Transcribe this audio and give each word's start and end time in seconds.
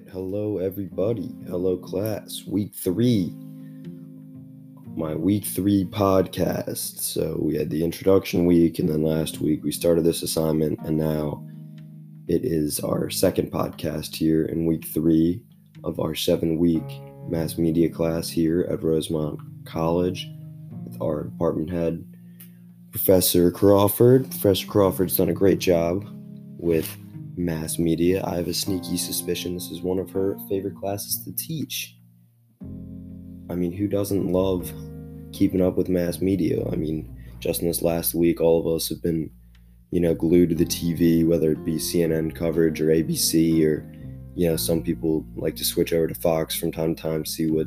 right. 0.00 0.12
Hello, 0.12 0.58
everybody. 0.58 1.34
Hello, 1.46 1.76
class. 1.76 2.44
Week 2.46 2.74
three. 2.74 3.34
My 4.96 5.14
week 5.14 5.44
three 5.44 5.84
podcast. 5.84 7.00
So 7.00 7.38
we 7.40 7.56
had 7.56 7.70
the 7.70 7.84
introduction 7.84 8.46
week, 8.46 8.78
and 8.78 8.88
then 8.88 9.02
last 9.02 9.40
week 9.40 9.62
we 9.62 9.72
started 9.72 10.04
this 10.04 10.22
assignment, 10.22 10.78
and 10.84 10.96
now 10.96 11.46
it 12.28 12.44
is 12.44 12.80
our 12.80 13.10
second 13.10 13.50
podcast 13.50 14.14
here 14.14 14.44
in 14.44 14.66
week 14.66 14.86
three 14.86 15.42
of 15.84 15.98
our 16.00 16.14
seven 16.14 16.58
week 16.58 16.84
mass 17.28 17.58
media 17.58 17.88
class 17.88 18.28
here 18.28 18.66
at 18.70 18.82
Rosemont 18.82 19.38
College 19.64 20.28
with 20.84 21.00
our 21.00 21.24
department 21.24 21.70
head, 21.70 22.04
Professor 22.90 23.50
Crawford. 23.50 24.28
Professor 24.30 24.66
Crawford's 24.66 25.16
done 25.16 25.28
a 25.28 25.34
great 25.34 25.58
job 25.58 26.06
with 26.58 26.96
mass 27.44 27.78
media. 27.78 28.22
I 28.24 28.36
have 28.36 28.48
a 28.48 28.54
sneaky 28.54 28.96
suspicion 28.96 29.54
this 29.54 29.70
is 29.70 29.82
one 29.82 29.98
of 29.98 30.10
her 30.10 30.36
favorite 30.48 30.76
classes 30.76 31.22
to 31.24 31.32
teach. 31.34 31.96
I 33.50 33.54
mean, 33.54 33.72
who 33.72 33.88
doesn't 33.88 34.30
love 34.30 34.72
keeping 35.32 35.60
up 35.60 35.76
with 35.76 35.88
mass 35.88 36.20
media? 36.20 36.64
I 36.70 36.76
mean, 36.76 37.16
just 37.40 37.62
in 37.62 37.68
this 37.68 37.82
last 37.82 38.14
week, 38.14 38.40
all 38.40 38.60
of 38.60 38.66
us 38.66 38.88
have 38.88 39.02
been, 39.02 39.30
you 39.90 40.00
know, 40.00 40.14
glued 40.14 40.50
to 40.50 40.54
the 40.54 40.64
TV, 40.64 41.26
whether 41.26 41.52
it 41.52 41.64
be 41.64 41.76
CNN 41.76 42.34
coverage 42.34 42.80
or 42.80 42.86
ABC, 42.86 43.64
or, 43.64 43.90
you 44.36 44.48
know, 44.48 44.56
some 44.56 44.82
people 44.82 45.26
like 45.34 45.56
to 45.56 45.64
switch 45.64 45.92
over 45.92 46.06
to 46.06 46.14
Fox 46.14 46.54
from 46.54 46.70
time 46.70 46.94
to 46.94 47.02
time, 47.02 47.24
see 47.24 47.50
what 47.50 47.66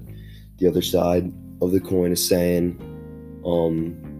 the 0.58 0.68
other 0.68 0.82
side 0.82 1.34
of 1.62 1.72
the 1.72 1.80
coin 1.80 2.12
is 2.12 2.26
saying. 2.26 2.80
Um, 3.46 4.14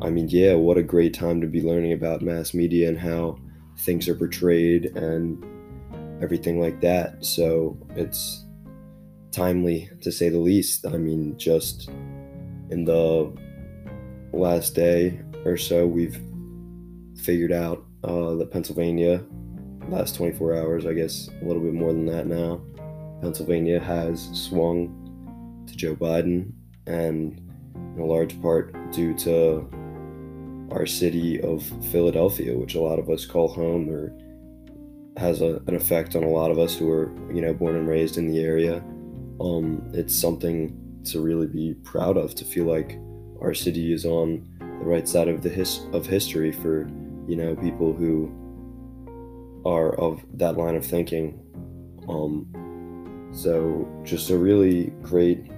I 0.00 0.10
mean, 0.10 0.28
yeah, 0.28 0.54
what 0.54 0.78
a 0.78 0.82
great 0.82 1.14
time 1.14 1.40
to 1.40 1.46
be 1.46 1.62
learning 1.62 1.92
about 1.92 2.22
mass 2.22 2.54
media 2.54 2.88
and 2.88 2.98
how 2.98 3.38
things 3.82 4.08
are 4.08 4.14
portrayed 4.14 4.96
and 4.96 5.44
everything 6.22 6.60
like 6.60 6.80
that. 6.80 7.24
So 7.24 7.76
it's 7.96 8.44
timely 9.32 9.90
to 10.02 10.12
say 10.12 10.28
the 10.28 10.38
least. 10.38 10.86
I 10.86 10.96
mean, 10.96 11.36
just 11.36 11.88
in 12.70 12.84
the 12.84 13.32
last 14.32 14.74
day 14.74 15.20
or 15.44 15.56
so, 15.56 15.86
we've 15.86 16.20
figured 17.16 17.52
out 17.52 17.84
uh, 18.04 18.34
that 18.34 18.50
Pennsylvania, 18.50 19.24
last 19.88 20.14
24 20.14 20.56
hours, 20.56 20.86
I 20.86 20.92
guess 20.92 21.28
a 21.40 21.44
little 21.44 21.62
bit 21.62 21.74
more 21.74 21.92
than 21.92 22.06
that 22.06 22.26
now, 22.26 22.60
Pennsylvania 23.20 23.80
has 23.80 24.28
swung 24.32 25.64
to 25.66 25.76
Joe 25.76 25.94
Biden, 25.94 26.52
and 26.86 27.40
in 27.94 28.00
a 28.00 28.04
large 28.04 28.40
part 28.42 28.74
due 28.92 29.14
to 29.18 29.68
our 30.72 30.86
city 30.86 31.40
of 31.40 31.62
Philadelphia, 31.90 32.56
which 32.56 32.74
a 32.74 32.80
lot 32.80 32.98
of 32.98 33.08
us 33.08 33.26
call 33.26 33.48
home 33.48 33.88
or 33.88 34.12
has 35.18 35.42
a, 35.42 35.62
an 35.66 35.74
effect 35.74 36.16
on 36.16 36.24
a 36.24 36.28
lot 36.28 36.50
of 36.50 36.58
us 36.58 36.74
who 36.74 36.90
are, 36.90 37.12
you 37.32 37.40
know, 37.40 37.52
born 37.52 37.76
and 37.76 37.88
raised 37.88 38.16
in 38.16 38.26
the 38.26 38.40
area. 38.40 38.82
Um, 39.40 39.90
it's 39.92 40.14
something 40.14 40.78
to 41.04 41.20
really 41.20 41.46
be 41.46 41.74
proud 41.84 42.16
of, 42.16 42.34
to 42.36 42.44
feel 42.44 42.64
like 42.64 42.98
our 43.40 43.54
city 43.54 43.92
is 43.92 44.04
on 44.04 44.48
the 44.58 44.86
right 44.86 45.08
side 45.08 45.28
of 45.28 45.42
the 45.42 45.48
his- 45.48 45.86
of 45.92 46.06
history 46.06 46.52
for, 46.52 46.88
you 47.28 47.36
know, 47.36 47.54
people 47.56 47.92
who 47.92 48.30
are 49.64 49.94
of 49.96 50.24
that 50.34 50.56
line 50.56 50.76
of 50.76 50.84
thinking. 50.84 51.40
Um, 52.08 53.28
so 53.32 53.88
just 54.04 54.30
a 54.30 54.38
really 54.38 54.92
great 55.02 55.50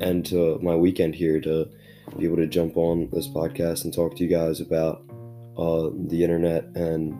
end 0.00 0.26
to 0.26 0.58
my 0.62 0.76
weekend 0.76 1.14
here 1.14 1.40
to 1.40 1.68
be 2.18 2.24
able 2.24 2.36
to 2.36 2.46
jump 2.46 2.76
on 2.76 3.08
this 3.12 3.28
podcast 3.28 3.84
and 3.84 3.92
talk 3.92 4.16
to 4.16 4.24
you 4.24 4.30
guys 4.30 4.60
about 4.60 5.02
uh, 5.58 5.90
the 6.08 6.22
internet 6.22 6.64
and 6.74 7.14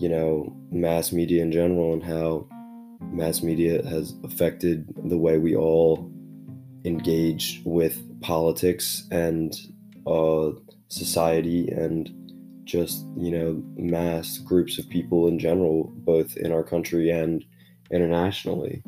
you 0.00 0.08
know 0.08 0.54
mass 0.70 1.12
media 1.12 1.42
in 1.42 1.52
general 1.52 1.92
and 1.92 2.02
how 2.02 2.46
mass 3.12 3.42
media 3.42 3.86
has 3.86 4.14
affected 4.24 4.92
the 5.04 5.16
way 5.16 5.38
we 5.38 5.54
all 5.54 6.10
engage 6.84 7.62
with 7.64 8.02
politics 8.20 9.06
and 9.10 9.56
uh, 10.06 10.50
society 10.88 11.68
and 11.68 12.10
just 12.64 13.06
you 13.16 13.30
know 13.30 13.62
mass 13.76 14.38
groups 14.38 14.78
of 14.78 14.88
people 14.88 15.28
in 15.28 15.38
general 15.38 15.92
both 15.98 16.36
in 16.36 16.52
our 16.52 16.62
country 16.62 17.10
and 17.10 17.44
internationally. 17.90 18.82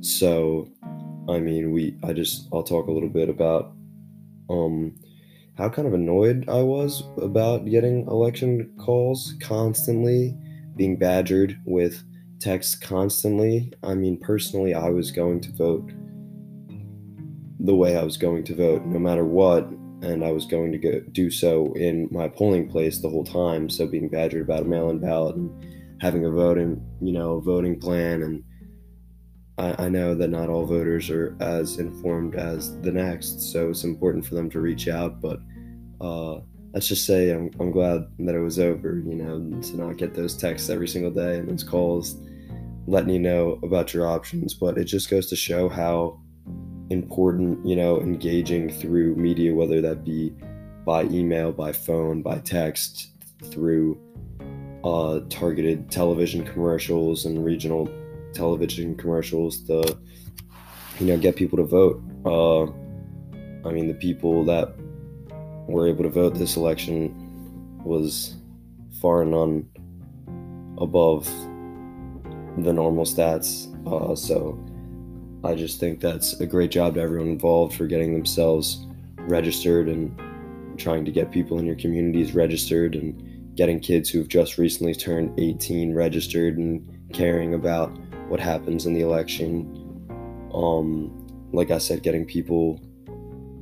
So 0.00 0.68
i 1.28 1.38
mean 1.38 1.72
we 1.72 1.96
i 2.04 2.12
just 2.12 2.48
i'll 2.52 2.62
talk 2.62 2.86
a 2.86 2.92
little 2.92 3.08
bit 3.08 3.28
about 3.28 3.73
um, 4.50 4.94
how 5.56 5.68
kind 5.68 5.86
of 5.86 5.94
annoyed 5.94 6.48
I 6.48 6.60
was 6.60 7.04
about 7.20 7.64
getting 7.66 8.06
election 8.08 8.72
calls 8.78 9.34
constantly, 9.40 10.36
being 10.76 10.96
badgered 10.96 11.58
with 11.64 12.02
texts 12.40 12.74
constantly. 12.74 13.72
I 13.82 13.94
mean, 13.94 14.18
personally, 14.18 14.74
I 14.74 14.90
was 14.90 15.10
going 15.10 15.40
to 15.40 15.52
vote 15.52 15.90
the 17.60 17.74
way 17.74 17.96
I 17.96 18.02
was 18.02 18.16
going 18.16 18.44
to 18.44 18.54
vote, 18.54 18.84
no 18.84 18.98
matter 18.98 19.24
what, 19.24 19.66
and 20.02 20.24
I 20.24 20.32
was 20.32 20.44
going 20.44 20.72
to 20.72 20.78
go, 20.78 21.00
do 21.12 21.30
so 21.30 21.72
in 21.74 22.08
my 22.10 22.28
polling 22.28 22.68
place 22.68 22.98
the 22.98 23.08
whole 23.08 23.24
time. 23.24 23.70
So 23.70 23.86
being 23.86 24.08
badgered 24.08 24.42
about 24.42 24.62
a 24.62 24.66
mail-in 24.66 24.98
ballot 24.98 25.36
and 25.36 25.64
having 26.00 26.26
a 26.26 26.30
voting, 26.30 26.84
you 27.00 27.12
know, 27.12 27.40
voting 27.40 27.80
plan 27.80 28.22
and 28.22 28.44
I, 29.58 29.84
I 29.84 29.88
know 29.88 30.14
that 30.14 30.30
not 30.30 30.48
all 30.48 30.66
voters 30.66 31.10
are 31.10 31.36
as 31.40 31.78
informed 31.78 32.34
as 32.34 32.80
the 32.80 32.92
next, 32.92 33.40
so 33.52 33.70
it's 33.70 33.84
important 33.84 34.26
for 34.26 34.34
them 34.34 34.50
to 34.50 34.60
reach 34.60 34.88
out. 34.88 35.20
But 35.20 35.40
uh, 36.00 36.40
let's 36.72 36.88
just 36.88 37.06
say 37.06 37.30
I'm, 37.30 37.50
I'm 37.60 37.70
glad 37.70 38.06
that 38.18 38.34
it 38.34 38.40
was 38.40 38.58
over, 38.58 39.02
you 39.06 39.14
know, 39.14 39.60
to 39.60 39.76
not 39.76 39.96
get 39.96 40.14
those 40.14 40.36
texts 40.36 40.70
every 40.70 40.88
single 40.88 41.12
day 41.12 41.38
and 41.38 41.48
those 41.48 41.64
calls 41.64 42.16
letting 42.86 43.10
you 43.10 43.20
know 43.20 43.58
about 43.62 43.94
your 43.94 44.06
options. 44.06 44.54
But 44.54 44.76
it 44.76 44.84
just 44.84 45.08
goes 45.08 45.28
to 45.28 45.36
show 45.36 45.68
how 45.68 46.20
important, 46.90 47.64
you 47.64 47.76
know, 47.76 48.00
engaging 48.00 48.70
through 48.70 49.14
media, 49.16 49.54
whether 49.54 49.80
that 49.80 50.04
be 50.04 50.34
by 50.84 51.04
email, 51.04 51.52
by 51.52 51.72
phone, 51.72 52.22
by 52.22 52.38
text, 52.38 53.10
through 53.44 53.98
uh, 54.84 55.20
targeted 55.30 55.90
television 55.90 56.44
commercials 56.44 57.24
and 57.24 57.44
regional 57.44 57.88
television 58.34 58.96
commercials 58.96 59.62
to 59.62 59.96
you 61.00 61.06
know 61.06 61.16
get 61.16 61.36
people 61.36 61.56
to 61.56 61.64
vote. 61.64 62.02
Uh, 62.24 62.64
i 63.66 63.72
mean 63.72 63.88
the 63.88 63.94
people 63.94 64.44
that 64.44 64.74
were 65.66 65.88
able 65.88 66.02
to 66.04 66.10
vote 66.10 66.34
this 66.34 66.56
election 66.56 67.14
was 67.84 68.36
far 69.00 69.22
and 69.22 69.30
none 69.30 69.68
above 70.78 71.26
the 72.58 72.72
normal 72.72 73.04
stats. 73.04 73.70
Uh, 73.86 74.14
so 74.14 74.58
i 75.44 75.54
just 75.54 75.80
think 75.80 76.00
that's 76.00 76.40
a 76.40 76.46
great 76.46 76.70
job 76.70 76.94
to 76.94 77.00
everyone 77.00 77.28
involved 77.28 77.76
for 77.76 77.86
getting 77.86 78.12
themselves 78.12 78.86
registered 79.18 79.88
and 79.88 80.18
trying 80.78 81.04
to 81.04 81.10
get 81.10 81.30
people 81.30 81.58
in 81.58 81.66
your 81.66 81.76
communities 81.76 82.34
registered 82.34 82.94
and 82.94 83.56
getting 83.56 83.78
kids 83.78 84.10
who've 84.10 84.28
just 84.28 84.58
recently 84.58 84.94
turned 84.94 85.38
18 85.38 85.94
registered 85.94 86.58
and 86.58 87.12
caring 87.12 87.54
about 87.54 87.96
what 88.34 88.40
happens 88.40 88.84
in 88.84 88.94
the 88.94 89.00
election. 89.00 89.64
Um, 90.52 91.24
like 91.52 91.70
I 91.70 91.78
said, 91.78 92.02
getting 92.02 92.24
people 92.24 92.80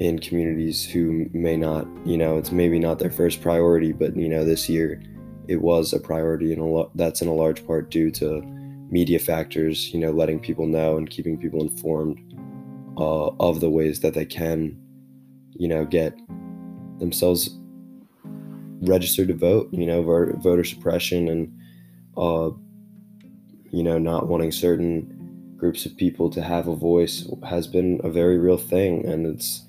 in 0.00 0.18
communities 0.18 0.82
who 0.82 1.26
may 1.34 1.58
not, 1.58 1.86
you 2.06 2.16
know, 2.16 2.38
it's 2.38 2.52
maybe 2.52 2.78
not 2.78 2.98
their 2.98 3.10
first 3.10 3.42
priority, 3.42 3.92
but 3.92 4.16
you 4.16 4.30
know, 4.30 4.46
this 4.46 4.70
year 4.70 5.02
it 5.46 5.60
was 5.60 5.92
a 5.92 6.00
priority, 6.00 6.54
and 6.54 6.62
a 6.62 6.64
lo- 6.64 6.90
that's 6.94 7.20
in 7.20 7.28
a 7.28 7.34
large 7.34 7.66
part 7.66 7.90
due 7.90 8.10
to 8.12 8.40
media 8.88 9.18
factors. 9.18 9.92
You 9.92 10.00
know, 10.00 10.10
letting 10.10 10.40
people 10.40 10.66
know 10.66 10.96
and 10.96 11.10
keeping 11.10 11.36
people 11.36 11.60
informed 11.60 12.18
uh, 12.96 13.26
of 13.40 13.60
the 13.60 13.68
ways 13.68 14.00
that 14.00 14.14
they 14.14 14.24
can, 14.24 14.80
you 15.50 15.68
know, 15.68 15.84
get 15.84 16.18
themselves 16.98 17.58
registered 18.80 19.28
to 19.28 19.34
vote. 19.34 19.68
You 19.70 19.84
know, 19.84 20.02
voter 20.02 20.64
suppression 20.64 21.28
and 21.28 21.52
uh, 22.16 22.52
you 23.72 23.82
know, 23.82 23.98
not 23.98 24.28
wanting 24.28 24.52
certain 24.52 25.54
groups 25.56 25.86
of 25.86 25.96
people 25.96 26.30
to 26.30 26.42
have 26.42 26.68
a 26.68 26.76
voice 26.76 27.28
has 27.48 27.66
been 27.66 28.00
a 28.04 28.10
very 28.10 28.38
real 28.38 28.56
thing. 28.56 29.06
And 29.06 29.26
it's 29.26 29.66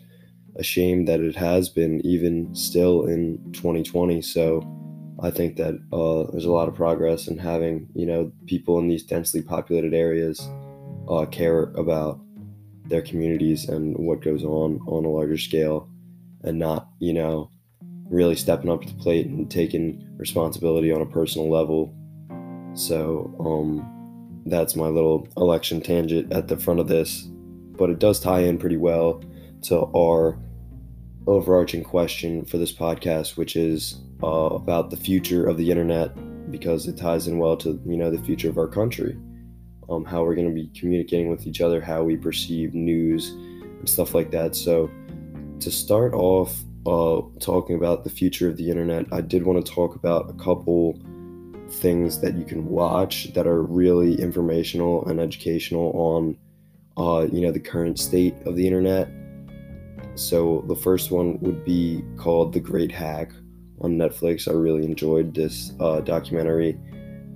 a 0.55 0.63
shame 0.63 1.05
that 1.05 1.19
it 1.19 1.35
has 1.35 1.69
been 1.69 2.05
even 2.05 2.53
still 2.55 3.05
in 3.05 3.39
2020. 3.53 4.21
So 4.21 4.61
I 5.21 5.31
think 5.31 5.55
that 5.57 5.75
uh, 5.91 6.31
there's 6.31 6.45
a 6.45 6.51
lot 6.51 6.67
of 6.67 6.75
progress 6.75 7.27
in 7.27 7.37
having, 7.37 7.87
you 7.95 8.05
know, 8.05 8.31
people 8.45 8.79
in 8.79 8.87
these 8.87 9.03
densely 9.03 9.41
populated 9.41 9.93
areas 9.93 10.39
uh, 11.09 11.25
care 11.25 11.71
about 11.75 12.19
their 12.85 13.01
communities 13.01 13.69
and 13.69 13.95
what 13.97 14.21
goes 14.21 14.43
on 14.43 14.79
on 14.87 15.05
a 15.05 15.09
larger 15.09 15.37
scale 15.37 15.89
and 16.43 16.59
not, 16.59 16.89
you 16.99 17.13
know, 17.13 17.49
really 18.09 18.35
stepping 18.35 18.69
up 18.69 18.81
to 18.81 18.93
the 18.93 18.99
plate 18.99 19.27
and 19.27 19.49
taking 19.49 20.05
responsibility 20.17 20.91
on 20.91 21.01
a 21.01 21.05
personal 21.05 21.49
level. 21.49 21.95
So, 22.75 23.33
um, 23.39 23.89
that's 24.45 24.75
my 24.75 24.87
little 24.87 25.27
election 25.37 25.79
tangent 25.79 26.33
at 26.33 26.47
the 26.47 26.57
front 26.57 26.79
of 26.79 26.87
this, 26.87 27.21
but 27.77 27.89
it 27.89 27.99
does 27.99 28.19
tie 28.19 28.41
in 28.41 28.57
pretty 28.57 28.77
well 28.77 29.23
to 29.63 29.85
our 29.95 30.37
overarching 31.27 31.83
question 31.83 32.43
for 32.43 32.57
this 32.57 32.73
podcast, 32.73 33.37
which 33.37 33.55
is 33.55 34.01
uh, 34.21 34.27
about 34.27 34.89
the 34.89 34.97
future 34.97 35.45
of 35.47 35.57
the 35.57 35.69
internet, 35.71 36.11
because 36.51 36.87
it 36.87 36.97
ties 36.97 37.27
in 37.27 37.37
well 37.37 37.55
to 37.57 37.79
you 37.85 37.95
know 37.95 38.11
the 38.11 38.21
future 38.23 38.49
of 38.49 38.57
our 38.57 38.67
country. 38.67 39.17
um, 39.89 40.05
how 40.05 40.23
we're 40.23 40.35
going 40.35 40.47
to 40.47 40.53
be 40.53 40.69
communicating 40.79 41.29
with 41.29 41.45
each 41.47 41.61
other, 41.61 41.81
how 41.81 42.03
we 42.03 42.15
perceive 42.17 42.73
news 42.73 43.31
and 43.31 43.87
stuff 43.87 44.13
like 44.13 44.31
that. 44.31 44.55
So, 44.55 44.89
to 45.59 45.71
start 45.71 46.13
off 46.13 46.59
uh, 46.85 47.21
talking 47.39 47.75
about 47.75 48.03
the 48.03 48.09
future 48.09 48.49
of 48.49 48.57
the 48.57 48.69
internet, 48.69 49.05
I 49.11 49.21
did 49.21 49.43
want 49.43 49.65
to 49.65 49.71
talk 49.71 49.95
about 49.95 50.29
a 50.29 50.33
couple 50.33 50.99
things 51.73 52.19
that 52.21 52.35
you 52.35 52.45
can 52.45 52.67
watch 52.67 53.33
that 53.33 53.47
are 53.47 53.63
really 53.63 54.19
informational 54.21 55.05
and 55.07 55.19
educational 55.19 55.91
on, 55.95 56.37
uh, 56.97 57.27
you 57.31 57.41
know, 57.41 57.51
the 57.51 57.59
current 57.59 57.99
state 57.99 58.35
of 58.45 58.55
the 58.55 58.65
internet. 58.65 59.09
So 60.15 60.63
the 60.67 60.75
first 60.75 61.11
one 61.11 61.39
would 61.39 61.65
be 61.65 62.03
called 62.17 62.53
The 62.53 62.59
Great 62.59 62.91
Hack 62.91 63.31
on 63.81 63.97
Netflix. 63.97 64.47
I 64.47 64.53
really 64.53 64.85
enjoyed 64.85 65.33
this 65.33 65.73
uh, 65.79 66.01
documentary. 66.01 66.77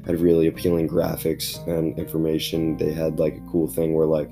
Had 0.06 0.22
really 0.22 0.48
appealing 0.48 0.88
graphics 0.88 1.66
and 1.68 1.98
information. 2.00 2.78
They 2.78 2.94
had 2.94 3.20
like 3.20 3.36
a 3.36 3.52
cool 3.52 3.68
thing 3.68 3.94
where 3.94 4.06
like 4.06 4.30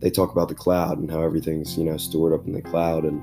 they 0.00 0.10
talk 0.10 0.32
about 0.32 0.48
the 0.48 0.54
cloud 0.54 0.98
and 0.98 1.08
how 1.08 1.22
everything's 1.22 1.78
you 1.78 1.84
know 1.84 1.96
stored 1.96 2.32
up 2.32 2.44
in 2.44 2.52
the 2.52 2.62
cloud, 2.62 3.04
and 3.04 3.22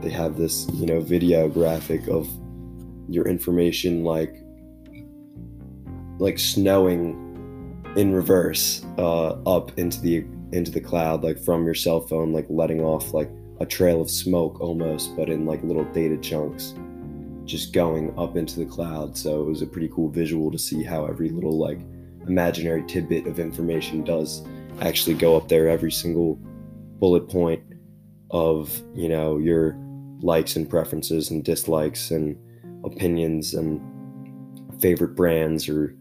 they 0.00 0.10
have 0.10 0.36
this 0.36 0.68
you 0.74 0.86
know 0.86 1.00
video 1.00 1.48
graphic 1.48 2.06
of 2.06 2.28
your 3.08 3.26
information 3.26 4.04
like 4.04 4.39
like 6.20 6.38
snowing 6.38 7.26
in 7.96 8.12
reverse 8.12 8.84
uh, 8.98 9.30
up 9.46 9.76
into 9.78 10.00
the 10.00 10.24
into 10.52 10.70
the 10.70 10.80
cloud 10.80 11.22
like 11.22 11.38
from 11.38 11.64
your 11.64 11.74
cell 11.74 12.00
phone 12.00 12.32
like 12.32 12.46
letting 12.48 12.80
off 12.80 13.12
like 13.12 13.30
a 13.60 13.66
trail 13.66 14.00
of 14.00 14.10
smoke 14.10 14.60
almost 14.60 15.16
but 15.16 15.28
in 15.28 15.46
like 15.46 15.62
little 15.62 15.84
data 15.92 16.16
chunks 16.18 16.74
just 17.50 17.72
going 17.72 18.16
up 18.16 18.36
into 18.36 18.60
the 18.60 18.64
cloud. 18.64 19.16
So 19.16 19.42
it 19.42 19.46
was 19.46 19.60
a 19.60 19.66
pretty 19.66 19.88
cool 19.88 20.08
visual 20.08 20.50
to 20.52 20.58
see 20.58 20.84
how 20.84 21.06
every 21.06 21.30
little 21.30 21.58
like 21.58 21.80
imaginary 22.26 22.84
tidbit 22.86 23.26
of 23.26 23.40
information 23.40 24.04
does 24.04 24.46
actually 24.80 25.14
go 25.14 25.36
up 25.36 25.48
there 25.48 25.68
every 25.68 25.90
single 25.90 26.38
bullet 27.00 27.28
point 27.28 27.62
of 28.30 28.80
you 28.94 29.08
know 29.08 29.38
your 29.38 29.76
likes 30.20 30.54
and 30.54 30.68
preferences 30.70 31.30
and 31.30 31.44
dislikes 31.44 32.10
and 32.10 32.36
opinions 32.84 33.54
and 33.54 33.80
favorite 34.80 35.16
brands 35.16 35.68
or 35.68 35.96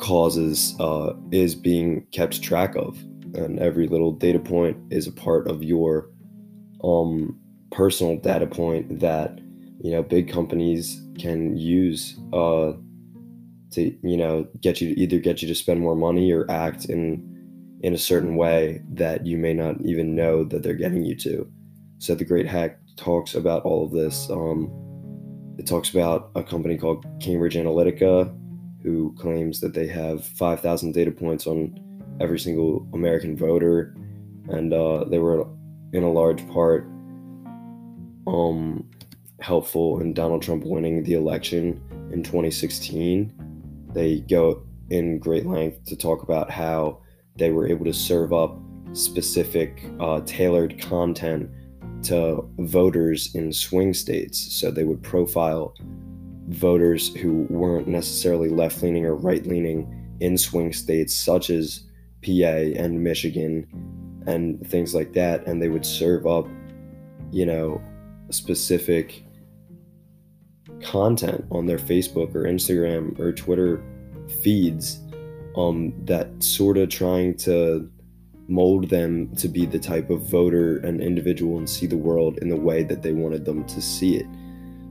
causes 0.00 0.74
uh, 0.80 1.12
is 1.30 1.54
being 1.54 2.06
kept 2.12 2.42
track 2.42 2.74
of. 2.76 2.98
And 3.34 3.60
every 3.60 3.86
little 3.86 4.12
data 4.12 4.40
point 4.40 4.76
is 4.90 5.06
a 5.06 5.12
part 5.12 5.46
of 5.46 5.62
your 5.62 6.10
um, 6.82 7.38
personal 7.70 8.16
data 8.16 8.46
point 8.46 8.98
that 9.00 9.38
you 9.82 9.92
know 9.92 10.02
big 10.02 10.28
companies 10.28 11.00
can 11.18 11.56
use 11.56 12.18
uh, 12.32 12.72
to 13.70 13.96
you 14.02 14.16
know 14.16 14.48
get 14.60 14.80
you 14.80 14.94
to 14.94 15.00
either 15.00 15.18
get 15.18 15.42
you 15.42 15.48
to 15.48 15.54
spend 15.54 15.80
more 15.80 15.94
money 15.94 16.32
or 16.32 16.50
act 16.50 16.86
in 16.86 17.26
in 17.82 17.94
a 17.94 17.98
certain 17.98 18.36
way 18.36 18.82
that 18.92 19.24
you 19.24 19.38
may 19.38 19.54
not 19.54 19.80
even 19.82 20.16
know 20.16 20.44
that 20.44 20.62
they're 20.62 20.74
getting 20.74 21.04
you 21.04 21.14
to. 21.14 21.50
So 21.98 22.14
the 22.14 22.24
great 22.24 22.46
hack 22.46 22.78
talks 22.96 23.34
about 23.34 23.62
all 23.62 23.84
of 23.84 23.92
this. 23.92 24.28
Um, 24.28 24.70
it 25.58 25.66
talks 25.66 25.90
about 25.90 26.30
a 26.34 26.42
company 26.42 26.76
called 26.76 27.06
cambridge 27.20 27.54
analytica 27.54 28.34
who 28.82 29.14
claims 29.18 29.60
that 29.60 29.74
they 29.74 29.86
have 29.86 30.24
5000 30.24 30.92
data 30.92 31.10
points 31.10 31.46
on 31.46 31.78
every 32.20 32.38
single 32.38 32.86
american 32.92 33.36
voter 33.36 33.94
and 34.48 34.72
uh, 34.72 35.04
they 35.04 35.18
were 35.18 35.46
in 35.92 36.02
a 36.02 36.10
large 36.10 36.46
part 36.48 36.84
um, 38.26 38.88
helpful 39.40 40.00
in 40.00 40.12
Donald 40.12 40.42
Trump 40.42 40.64
winning 40.64 41.02
the 41.02 41.14
election 41.14 41.80
in 42.12 42.22
2016. 42.22 43.32
They 43.92 44.20
go 44.20 44.62
in 44.90 45.18
great 45.18 45.46
length 45.46 45.84
to 45.86 45.96
talk 45.96 46.22
about 46.22 46.50
how 46.50 47.00
they 47.36 47.50
were 47.50 47.66
able 47.66 47.84
to 47.84 47.92
serve 47.92 48.32
up 48.32 48.58
specific 48.92 49.84
uh, 50.00 50.20
tailored 50.26 50.80
content 50.80 51.50
to 52.02 52.48
voters 52.58 53.34
in 53.34 53.52
swing 53.52 53.94
states. 53.94 54.38
So 54.52 54.70
they 54.70 54.84
would 54.84 55.02
profile 55.02 55.74
voters 56.50 57.14
who 57.14 57.46
weren't 57.48 57.88
necessarily 57.88 58.48
left 58.48 58.82
leaning 58.82 59.06
or 59.06 59.14
right 59.14 59.46
leaning 59.46 60.16
in 60.20 60.36
swing 60.36 60.72
states, 60.72 61.14
such 61.14 61.48
as 61.48 61.84
PA 62.22 62.30
and 62.76 63.02
Michigan 63.02 63.66
and 64.26 64.66
things 64.66 64.94
like 64.94 65.12
that. 65.14 65.46
And 65.46 65.62
they 65.62 65.68
would 65.68 65.86
serve 65.86 66.26
up, 66.26 66.46
you 67.30 67.46
know, 67.46 67.80
specific 68.30 69.24
content 70.82 71.44
on 71.50 71.66
their 71.66 71.78
Facebook 71.78 72.34
or 72.34 72.42
Instagram 72.42 73.18
or 73.18 73.32
Twitter 73.32 73.82
feeds 74.42 75.00
um, 75.56 75.92
that 76.04 76.42
sort 76.42 76.78
of 76.78 76.88
trying 76.88 77.36
to 77.38 77.90
mold 78.48 78.90
them 78.90 79.34
to 79.36 79.48
be 79.48 79.64
the 79.64 79.78
type 79.78 80.10
of 80.10 80.22
voter 80.22 80.78
and 80.78 81.00
individual 81.00 81.56
and 81.56 81.70
see 81.70 81.86
the 81.86 81.96
world 81.96 82.38
in 82.38 82.48
the 82.48 82.56
way 82.56 82.82
that 82.82 83.02
they 83.02 83.12
wanted 83.12 83.44
them 83.44 83.64
to 83.64 83.80
see 83.80 84.16
it. 84.16 84.26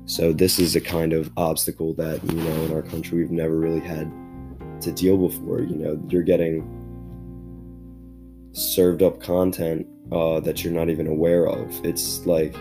So 0.10 0.34
this 0.34 0.58
is 0.58 0.76
a 0.76 0.82
kind 0.82 1.14
of 1.14 1.32
obstacle 1.38 1.94
that 1.94 2.24
you 2.24 2.42
know 2.42 2.64
in 2.64 2.74
our 2.74 2.82
country 2.82 3.20
we've 3.20 3.30
never 3.30 3.60
really 3.60 3.80
had 3.80 4.12
to 4.82 4.92
deal 4.92 5.16
before. 5.18 5.62
You 5.62 5.76
know, 5.76 6.04
you're 6.10 6.24
getting 6.24 6.66
served 8.52 9.04
up 9.04 9.22
content 9.22 9.86
uh, 10.12 10.40
that 10.40 10.64
you're 10.64 10.74
not 10.74 10.90
even 10.90 11.06
aware 11.06 11.48
of. 11.48 11.86
It's 11.86 12.26
like 12.26 12.56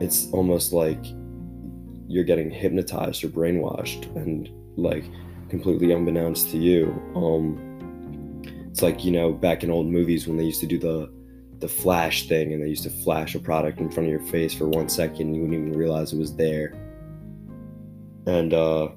it's 0.00 0.30
almost 0.32 0.74
like 0.74 1.02
you're 2.08 2.24
getting 2.24 2.50
hypnotized 2.50 3.24
or 3.24 3.28
brainwashed 3.28 4.14
and 4.14 4.50
like 4.76 5.04
completely 5.48 5.92
unbeknownst 5.92 6.50
to 6.50 6.58
you 6.58 6.86
um 7.14 7.56
it's 8.70 8.82
like 8.82 9.04
you 9.04 9.12
know 9.12 9.32
back 9.32 9.62
in 9.62 9.70
old 9.70 9.86
movies 9.86 10.26
when 10.26 10.36
they 10.36 10.44
used 10.44 10.60
to 10.60 10.66
do 10.66 10.78
the 10.78 11.13
the 11.64 11.68
flash 11.68 12.28
thing 12.28 12.52
and 12.52 12.62
they 12.62 12.68
used 12.68 12.82
to 12.82 12.90
flash 12.90 13.34
a 13.34 13.38
product 13.38 13.80
in 13.80 13.90
front 13.90 14.06
of 14.06 14.10
your 14.10 14.30
face 14.30 14.52
for 14.52 14.68
one 14.68 14.86
second 14.86 15.34
you 15.34 15.40
wouldn't 15.40 15.58
even 15.58 15.72
realize 15.72 16.12
it 16.12 16.18
was 16.18 16.36
there. 16.36 16.74
And 18.26 18.52
uh 18.52 18.88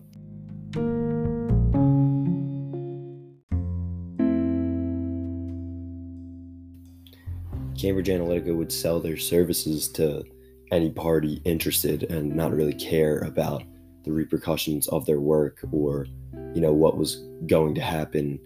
Cambridge 7.80 8.10
Analytica 8.10 8.54
would 8.54 8.74
sell 8.74 9.00
their 9.00 9.16
services 9.16 9.88
to 9.94 10.26
any 10.74 10.92
party 10.92 11.42
interested 11.46 12.04
and 12.12 12.36
not 12.36 12.54
really 12.54 12.74
care 12.74 13.20
about 13.20 13.64
the 14.04 14.12
repercussions 14.12 14.90
of 14.90 15.06
their 15.06 15.22
work 15.22 15.64
or 15.72 16.06
you 16.54 16.60
know 16.60 16.74
what 16.74 16.98
was 16.98 17.24
going 17.46 17.74
to 17.76 17.82
happen 17.82 18.38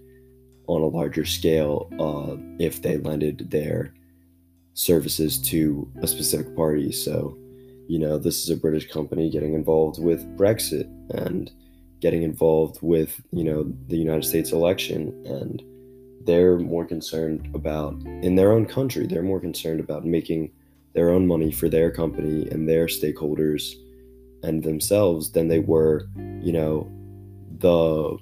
on 0.68 0.82
a 0.82 0.86
larger 0.86 1.26
scale 1.26 1.90
uh, 2.00 2.36
if 2.60 2.84
they 2.84 2.98
lended 2.98 3.50
their 3.50 3.96
services 4.74 5.38
to 5.40 5.90
a 6.02 6.08
specific 6.08 6.56
party 6.56 6.92
so 6.92 7.38
you 7.88 8.00
know 8.00 8.18
this 8.18 8.44
is 8.44 8.50
a 8.50 8.58
british 8.58 8.90
company 8.90 9.30
getting 9.30 9.54
involved 9.54 10.02
with 10.02 10.26
brexit 10.38 10.90
and 11.12 11.52
getting 12.00 12.24
involved 12.24 12.80
with 12.82 13.22
you 13.32 13.44
know 13.44 13.72
the 13.88 13.98
united 13.98 14.24
states 14.24 14.52
election 14.52 15.10
and 15.26 15.62
they're 16.26 16.58
more 16.60 16.86
concerned 16.86 17.50
about 17.54 17.94
in 18.22 18.36
their 18.36 18.52
own 18.52 18.66
country 18.66 19.08
they're 19.08 19.24
more 19.24 19.40
concerned 19.40 19.80
about 19.80 20.06
making 20.06 20.52
their 20.94 21.10
own 21.10 21.28
money 21.28 21.52
for 21.52 21.70
their 21.70 21.92
company 21.92 22.48
and 22.50 22.68
their 22.68 22.86
stakeholders 22.86 23.74
and 24.44 24.64
themselves 24.64 25.32
than 25.32 25.48
they 25.48 25.60
were, 25.60 26.08
you 26.42 26.52
know, 26.52 26.90
the 27.60 28.18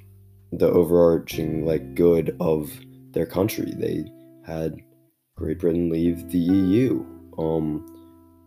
the 0.51 0.67
overarching 0.67 1.65
like 1.65 1.95
good 1.95 2.35
of 2.39 2.71
their 3.11 3.25
country. 3.25 3.71
They 3.75 4.11
had 4.45 4.77
Great 5.39 5.59
Britain 5.59 5.89
leave 5.89 6.29
the 6.31 6.37
EU, 6.37 7.05
um, 7.37 7.85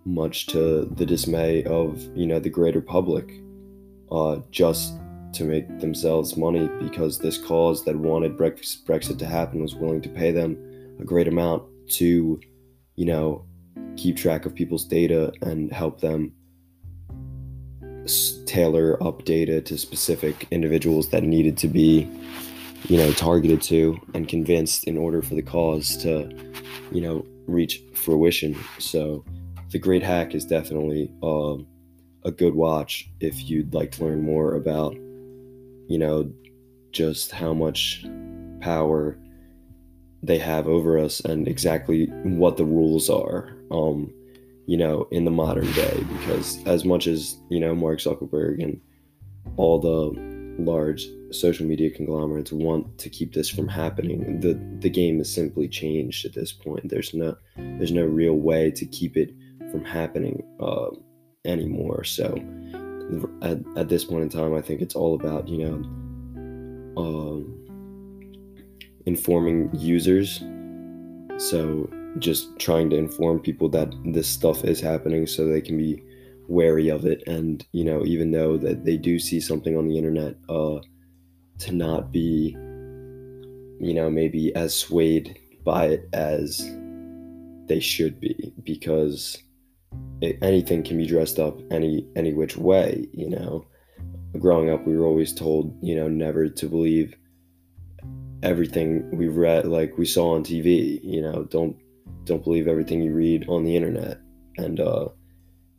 much 0.04 0.46
to 0.48 0.84
the 0.84 1.06
dismay 1.06 1.64
of 1.64 2.02
you 2.14 2.26
know 2.26 2.38
the 2.38 2.50
greater 2.50 2.82
public, 2.82 3.32
uh, 4.10 4.40
just 4.50 4.92
to 5.32 5.44
make 5.44 5.80
themselves 5.80 6.36
money 6.36 6.68
because 6.80 7.18
this 7.18 7.38
cause 7.38 7.82
that 7.86 7.96
wanted 7.96 8.36
Brexit 8.36 9.18
to 9.18 9.24
happen 9.24 9.62
was 9.62 9.74
willing 9.74 10.02
to 10.02 10.10
pay 10.10 10.32
them 10.32 10.58
a 11.00 11.04
great 11.04 11.26
amount 11.26 11.62
to, 11.92 12.38
you 12.96 13.06
know, 13.06 13.46
keep 13.96 14.18
track 14.18 14.44
of 14.44 14.54
people's 14.54 14.84
data 14.84 15.32
and 15.40 15.72
help 15.72 16.02
them 16.02 16.34
tailor 18.44 19.02
up 19.02 19.24
data 19.24 19.62
to 19.62 19.78
specific 19.78 20.46
individuals 20.50 21.08
that 21.08 21.22
needed 21.22 21.56
to 21.56 21.68
be 21.68 22.06
you 22.88 22.96
know 22.96 23.12
targeted 23.12 23.62
to 23.62 23.98
and 24.14 24.28
convinced 24.28 24.84
in 24.84 24.96
order 24.96 25.22
for 25.22 25.34
the 25.34 25.42
cause 25.42 25.96
to 25.96 26.28
you 26.90 27.00
know 27.00 27.24
reach 27.46 27.82
fruition 27.94 28.56
so 28.78 29.24
the 29.70 29.78
great 29.78 30.02
hack 30.02 30.34
is 30.34 30.44
definitely 30.44 31.10
um, 31.22 31.66
a 32.24 32.30
good 32.30 32.54
watch 32.54 33.08
if 33.20 33.48
you'd 33.48 33.72
like 33.74 33.90
to 33.90 34.04
learn 34.04 34.22
more 34.22 34.54
about 34.54 34.94
you 34.94 35.98
know 35.98 36.30
just 36.92 37.30
how 37.30 37.52
much 37.52 38.04
power 38.60 39.18
they 40.22 40.38
have 40.38 40.68
over 40.68 40.98
us 40.98 41.20
and 41.20 41.48
exactly 41.48 42.06
what 42.22 42.56
the 42.56 42.64
rules 42.64 43.10
are 43.10 43.56
um, 43.72 44.12
you 44.66 44.76
know, 44.76 45.08
in 45.10 45.24
the 45.24 45.30
modern 45.30 45.70
day. 45.72 46.04
Because 46.18 46.64
as 46.66 46.84
much 46.84 47.06
as 47.06 47.36
you 47.48 47.60
know, 47.60 47.74
Mark 47.74 47.98
Zuckerberg 47.98 48.62
and 48.62 48.80
all 49.56 49.78
the 49.78 50.31
large 50.58 51.06
social 51.30 51.66
media 51.66 51.90
conglomerates 51.90 52.52
want 52.52 52.98
to 52.98 53.08
keep 53.08 53.32
this 53.32 53.48
from 53.48 53.68
happening. 53.68 54.40
The 54.40 54.54
the 54.80 54.90
game 54.90 55.20
is 55.20 55.32
simply 55.32 55.68
changed 55.68 56.24
at 56.24 56.34
this 56.34 56.52
point. 56.52 56.88
There's 56.88 57.14
no 57.14 57.36
there's 57.56 57.92
no 57.92 58.04
real 58.04 58.34
way 58.34 58.70
to 58.72 58.86
keep 58.86 59.16
it 59.16 59.34
from 59.70 59.84
happening 59.84 60.42
uh, 60.60 60.90
anymore. 61.44 62.04
So 62.04 62.34
at, 63.42 63.58
at 63.76 63.88
this 63.88 64.04
point 64.04 64.22
in 64.22 64.28
time, 64.28 64.54
I 64.54 64.60
think 64.60 64.80
it's 64.80 64.94
all 64.94 65.14
about 65.14 65.48
you 65.48 65.58
know 65.58 67.02
um, 67.02 67.58
informing 69.06 69.70
users. 69.74 70.42
So 71.38 71.90
just 72.18 72.58
trying 72.58 72.90
to 72.90 72.96
inform 72.96 73.40
people 73.40 73.68
that 73.70 73.92
this 74.04 74.28
stuff 74.28 74.64
is 74.64 74.80
happening 74.80 75.26
so 75.26 75.46
they 75.46 75.62
can 75.62 75.78
be 75.78 76.02
wary 76.52 76.88
of 76.88 77.06
it. 77.06 77.22
And 77.26 77.64
you 77.72 77.84
know 77.84 78.04
even 78.04 78.30
though 78.30 78.56
that 78.58 78.84
they 78.84 78.96
do 78.96 79.18
see 79.18 79.40
something 79.40 79.76
on 79.76 79.88
the 79.88 79.96
internet 79.96 80.36
uh 80.48 80.78
to 81.58 81.72
not 81.72 82.12
be 82.12 82.56
you 83.80 83.94
know 83.94 84.10
maybe 84.10 84.54
as 84.54 84.74
swayed 84.74 85.38
by 85.64 85.86
it 85.86 86.08
as 86.12 86.58
they 87.66 87.80
should 87.80 88.20
be 88.20 88.52
because 88.64 89.42
it, 90.20 90.38
anything 90.42 90.82
can 90.82 90.96
be 90.96 91.06
dressed 91.06 91.38
up 91.38 91.58
any 91.70 92.06
any 92.16 92.32
which 92.32 92.56
way 92.56 93.06
you 93.12 93.28
know. 93.28 93.66
Growing 94.38 94.70
up 94.70 94.86
we 94.86 94.96
were 94.96 95.06
always 95.06 95.32
told 95.32 95.76
you 95.82 95.94
know 95.94 96.08
never 96.08 96.48
to 96.48 96.66
believe 96.68 97.14
everything 98.42 99.08
we 99.16 99.28
read 99.28 99.66
like 99.66 99.96
we 99.98 100.04
saw 100.04 100.34
on 100.34 100.44
tv 100.44 101.00
you 101.02 101.22
know. 101.22 101.44
Don't 101.44 101.76
don't 102.24 102.44
believe 102.44 102.68
everything 102.68 103.02
you 103.02 103.12
read 103.12 103.48
on 103.48 103.64
the 103.64 103.76
internet. 103.76 104.18
And 104.58 104.80
uh 104.80 105.08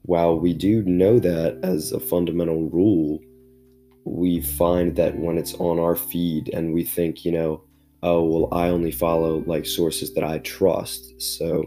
while 0.03 0.39
we 0.39 0.53
do 0.53 0.83
know 0.83 1.19
that 1.19 1.59
as 1.63 1.91
a 1.91 1.99
fundamental 1.99 2.69
rule 2.69 3.19
we 4.05 4.41
find 4.41 4.95
that 4.95 5.17
when 5.17 5.37
it's 5.37 5.53
on 5.55 5.79
our 5.79 5.95
feed 5.95 6.49
and 6.49 6.73
we 6.73 6.83
think, 6.83 7.23
you 7.23 7.31
know, 7.31 7.63
oh, 8.01 8.23
well, 8.23 8.49
I 8.51 8.67
only 8.67 8.91
follow 8.91 9.43
like 9.47 9.65
sources 9.65 10.13
that 10.13 10.23
I 10.23 10.39
trust. 10.39 11.21
So 11.21 11.65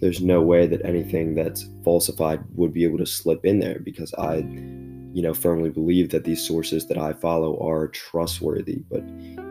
there's 0.00 0.20
no 0.20 0.40
way 0.40 0.66
that 0.66 0.84
anything 0.84 1.34
that's 1.34 1.68
falsified 1.82 2.44
would 2.54 2.72
be 2.72 2.84
able 2.84 2.98
to 2.98 3.06
slip 3.06 3.44
in 3.44 3.58
there 3.58 3.80
because 3.80 4.14
I, 4.14 4.36
you 5.12 5.22
know, 5.22 5.34
firmly 5.34 5.70
believe 5.70 6.10
that 6.10 6.24
these 6.24 6.46
sources 6.46 6.86
that 6.86 6.98
I 6.98 7.12
follow 7.12 7.58
are 7.60 7.88
trustworthy. 7.88 8.84
But 8.90 9.02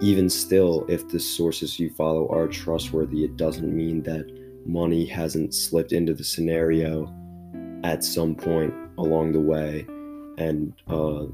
even 0.02 0.30
still, 0.30 0.86
if 0.88 1.08
the 1.10 1.20
sources 1.20 1.80
you 1.80 1.90
follow 1.90 2.30
are 2.30 2.48
trustworthy, 2.48 3.26
it 3.26 3.36
doesn't 3.36 3.76
mean 3.76 4.04
that 4.04 4.26
money 4.66 5.06
hasn't 5.06 5.54
slipped 5.54 5.92
into 5.92 6.14
the 6.14 6.24
scenario 6.24 7.14
at 7.84 8.04
some 8.04 8.36
point 8.36 8.74
along 8.98 9.34
the 9.34 9.40
way. 9.40 9.86
And, 10.38 10.74
uh, 10.88 11.26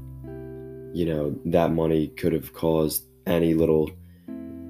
you 0.92 1.06
know, 1.06 1.38
that 1.46 1.72
money 1.72 2.08
could 2.08 2.32
have 2.32 2.52
caused 2.52 3.04
any 3.26 3.54
little 3.54 3.90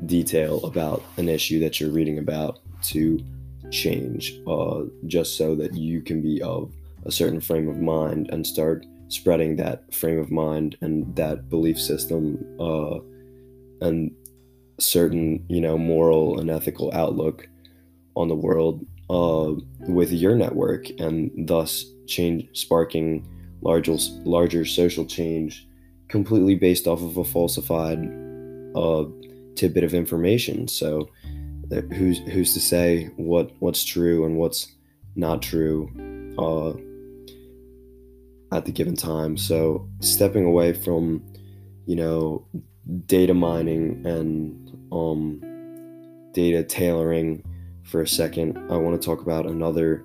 detail 0.06 0.64
about 0.64 1.02
an 1.16 1.28
issue 1.28 1.60
that 1.60 1.80
you're 1.80 1.90
reading 1.90 2.18
about 2.18 2.60
to 2.82 3.22
change, 3.70 4.40
uh, 4.46 4.82
just 5.06 5.36
so 5.36 5.54
that 5.56 5.74
you 5.74 6.02
can 6.02 6.20
be 6.20 6.42
of 6.42 6.72
a 7.04 7.12
certain 7.12 7.40
frame 7.40 7.68
of 7.68 7.78
mind 7.78 8.28
and 8.30 8.46
start 8.46 8.84
spreading 9.08 9.56
that 9.56 9.92
frame 9.92 10.18
of 10.18 10.30
mind 10.30 10.76
and 10.80 11.14
that 11.16 11.48
belief 11.48 11.78
system 11.80 12.38
uh, 12.60 12.98
and 13.80 14.14
certain, 14.78 15.44
you 15.48 15.60
know, 15.60 15.76
moral 15.76 16.38
and 16.38 16.50
ethical 16.50 16.90
outlook 16.92 17.48
on 18.16 18.28
the 18.28 18.34
world 18.34 18.84
uh, 19.10 19.54
with 19.88 20.12
your 20.12 20.36
network 20.36 20.88
and 21.00 21.30
thus 21.48 21.84
change 22.06 22.48
sparking 22.56 23.26
larger 23.60 23.96
larger 24.24 24.64
social 24.64 25.04
change 25.04 25.66
completely 26.08 26.54
based 26.54 26.86
off 26.86 27.02
of 27.02 27.16
a 27.16 27.24
falsified 27.24 27.98
uh, 28.76 29.04
tidbit 29.56 29.82
of 29.82 29.94
information. 29.94 30.68
So 30.68 31.10
who's 31.92 32.18
who's 32.18 32.54
to 32.54 32.60
say 32.60 33.06
what 33.16 33.50
what's 33.58 33.84
true 33.84 34.24
and 34.24 34.36
what's 34.36 34.72
not 35.16 35.42
true 35.42 35.90
uh, 36.38 36.70
at 38.56 38.64
the 38.64 38.72
given 38.72 38.94
time? 38.94 39.36
So 39.36 39.88
stepping 40.00 40.44
away 40.44 40.72
from 40.72 41.24
you 41.86 41.96
know 41.96 42.46
data 43.06 43.34
mining 43.34 44.06
and 44.06 44.70
um, 44.92 45.40
data 46.32 46.62
tailoring 46.62 47.44
for 47.84 48.02
a 48.02 48.08
second, 48.08 48.58
I 48.70 48.76
want 48.76 49.00
to 49.00 49.04
talk 49.04 49.22
about 49.22 49.46
another 49.46 50.04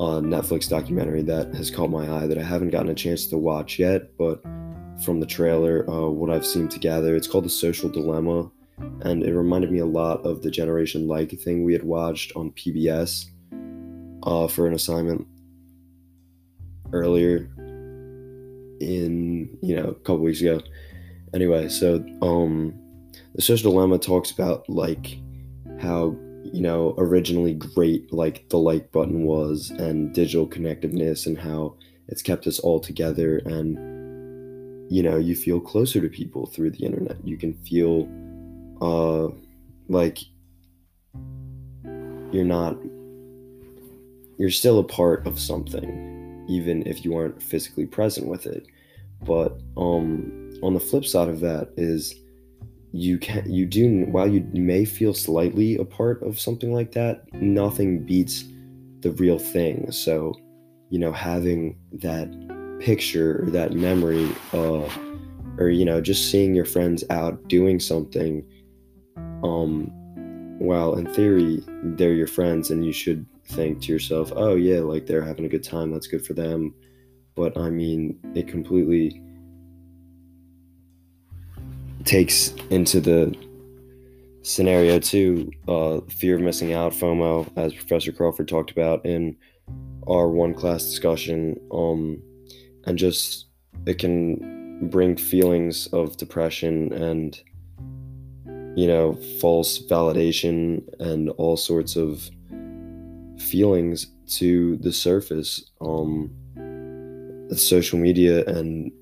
uh, 0.00 0.20
Netflix 0.20 0.68
documentary 0.68 1.22
that 1.22 1.54
has 1.54 1.70
caught 1.70 1.90
my 1.90 2.10
eye 2.10 2.26
that 2.26 2.38
I 2.38 2.42
haven't 2.42 2.70
gotten 2.70 2.90
a 2.90 2.94
chance 2.94 3.26
to 3.28 3.38
watch 3.38 3.78
yet, 3.78 4.16
but 4.18 4.42
from 5.04 5.20
the 5.20 5.26
trailer, 5.26 5.88
uh, 5.90 6.08
what 6.08 6.30
I've 6.30 6.46
seen 6.46 6.68
together. 6.68 7.14
It's 7.14 7.26
called 7.26 7.44
The 7.44 7.50
Social 7.50 7.88
Dilemma, 7.88 8.50
and 9.02 9.22
it 9.22 9.34
reminded 9.34 9.70
me 9.70 9.80
a 9.80 9.86
lot 9.86 10.24
of 10.24 10.42
the 10.42 10.50
Generation 10.50 11.08
Like 11.08 11.38
thing 11.40 11.64
we 11.64 11.72
had 11.72 11.84
watched 11.84 12.32
on 12.36 12.52
PBS 12.52 13.26
uh, 14.24 14.48
for 14.48 14.66
an 14.66 14.74
assignment 14.74 15.26
earlier 16.92 17.48
in, 18.80 19.56
you 19.62 19.76
know, 19.76 19.88
a 19.88 19.94
couple 19.94 20.18
weeks 20.18 20.40
ago. 20.40 20.60
Anyway, 21.34 21.68
so 21.68 22.04
um, 22.20 22.74
The 23.34 23.42
Social 23.42 23.72
Dilemma 23.72 23.98
talks 23.98 24.30
about 24.30 24.68
like 24.68 25.18
how 25.80 26.16
you 26.52 26.60
know 26.60 26.94
originally 26.98 27.54
great 27.54 28.12
like 28.12 28.48
the 28.50 28.58
like 28.58 28.92
button 28.92 29.24
was 29.24 29.70
and 29.70 30.12
digital 30.14 30.46
connectiveness 30.46 31.26
and 31.26 31.38
how 31.38 31.74
it's 32.08 32.22
kept 32.22 32.46
us 32.46 32.58
all 32.58 32.78
together 32.78 33.38
and 33.38 33.76
you 34.92 35.02
know 35.02 35.16
you 35.16 35.34
feel 35.34 35.58
closer 35.58 36.02
to 36.02 36.08
people 36.08 36.44
through 36.46 36.70
the 36.70 36.84
internet. 36.84 37.16
You 37.24 37.38
can 37.38 37.54
feel 37.54 38.06
uh 38.82 39.28
like 39.88 40.18
you're 42.30 42.44
not 42.44 42.76
you're 44.38 44.50
still 44.50 44.78
a 44.78 44.84
part 44.84 45.26
of 45.26 45.40
something 45.40 46.44
even 46.48 46.86
if 46.86 47.04
you 47.04 47.16
aren't 47.16 47.42
physically 47.42 47.86
present 47.86 48.26
with 48.26 48.44
it. 48.44 48.66
But 49.22 49.58
um 49.78 50.52
on 50.62 50.74
the 50.74 50.80
flip 50.80 51.06
side 51.06 51.28
of 51.28 51.40
that 51.40 51.72
is 51.78 52.14
you 52.92 53.18
can 53.18 53.50
you 53.50 53.64
do 53.64 54.04
while 54.06 54.28
you 54.28 54.46
may 54.52 54.84
feel 54.84 55.14
slightly 55.14 55.76
a 55.76 55.84
part 55.84 56.22
of 56.22 56.38
something 56.38 56.72
like 56.74 56.92
that 56.92 57.24
nothing 57.32 58.04
beats 58.04 58.44
the 59.02 59.12
real 59.12 59.38
thing. 59.38 59.90
So 59.90 60.34
you 60.90 60.98
know 60.98 61.12
having 61.12 61.76
that 61.92 62.28
picture 62.80 63.42
or 63.42 63.50
that 63.50 63.72
memory 63.72 64.30
uh, 64.52 64.88
or 65.58 65.68
you 65.68 65.84
know 65.84 66.00
just 66.00 66.30
seeing 66.30 66.54
your 66.54 66.64
friends 66.64 67.04
out 67.10 67.48
doing 67.48 67.78
something 67.78 68.44
um 69.44 69.88
while 70.58 70.94
in 70.94 71.06
theory 71.12 71.62
they're 71.96 72.14
your 72.14 72.26
friends 72.26 72.70
and 72.70 72.84
you 72.84 72.92
should 72.92 73.26
think 73.46 73.80
to 73.80 73.92
yourself 73.92 74.32
oh 74.36 74.54
yeah 74.54 74.80
like 74.80 75.06
they're 75.06 75.24
having 75.24 75.44
a 75.44 75.48
good 75.48 75.64
time 75.64 75.90
that's 75.90 76.06
good 76.06 76.24
for 76.24 76.34
them. 76.34 76.74
But 77.34 77.56
i 77.56 77.70
mean 77.70 78.18
it 78.34 78.46
completely 78.46 79.22
takes 82.04 82.50
into 82.70 83.00
the 83.00 83.34
scenario 84.42 84.98
too 84.98 85.50
uh, 85.68 86.00
fear 86.08 86.36
of 86.36 86.42
missing 86.42 86.72
out 86.72 86.92
fomo 86.92 87.48
as 87.56 87.72
professor 87.74 88.10
crawford 88.12 88.48
talked 88.48 88.70
about 88.70 89.04
in 89.06 89.36
our 90.08 90.28
one 90.28 90.52
class 90.52 90.84
discussion 90.84 91.56
um 91.72 92.20
and 92.86 92.98
just 92.98 93.46
it 93.86 93.98
can 93.98 94.88
bring 94.90 95.16
feelings 95.16 95.86
of 95.88 96.16
depression 96.16 96.92
and 96.92 97.40
you 98.76 98.86
know 98.86 99.14
false 99.40 99.78
validation 99.86 100.82
and 100.98 101.28
all 101.30 101.56
sorts 101.56 101.94
of 101.94 102.28
feelings 103.38 104.08
to 104.26 104.76
the 104.78 104.92
surface 104.92 105.70
um 105.80 106.30
social 107.56 107.98
media. 107.98 108.44
And 108.46 108.92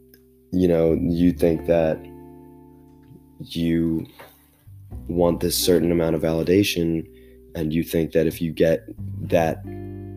you 0.52 0.68
know 0.68 0.98
you 1.00 1.32
think 1.32 1.66
that 1.66 1.98
you 3.40 4.06
want 5.08 5.40
this 5.40 5.56
certain 5.56 5.92
amount 5.92 6.16
of 6.16 6.22
validation 6.22 7.06
and 7.54 7.72
you 7.72 7.82
think 7.82 8.12
that 8.12 8.26
if 8.26 8.40
you 8.40 8.52
get 8.52 8.84
that 9.28 9.62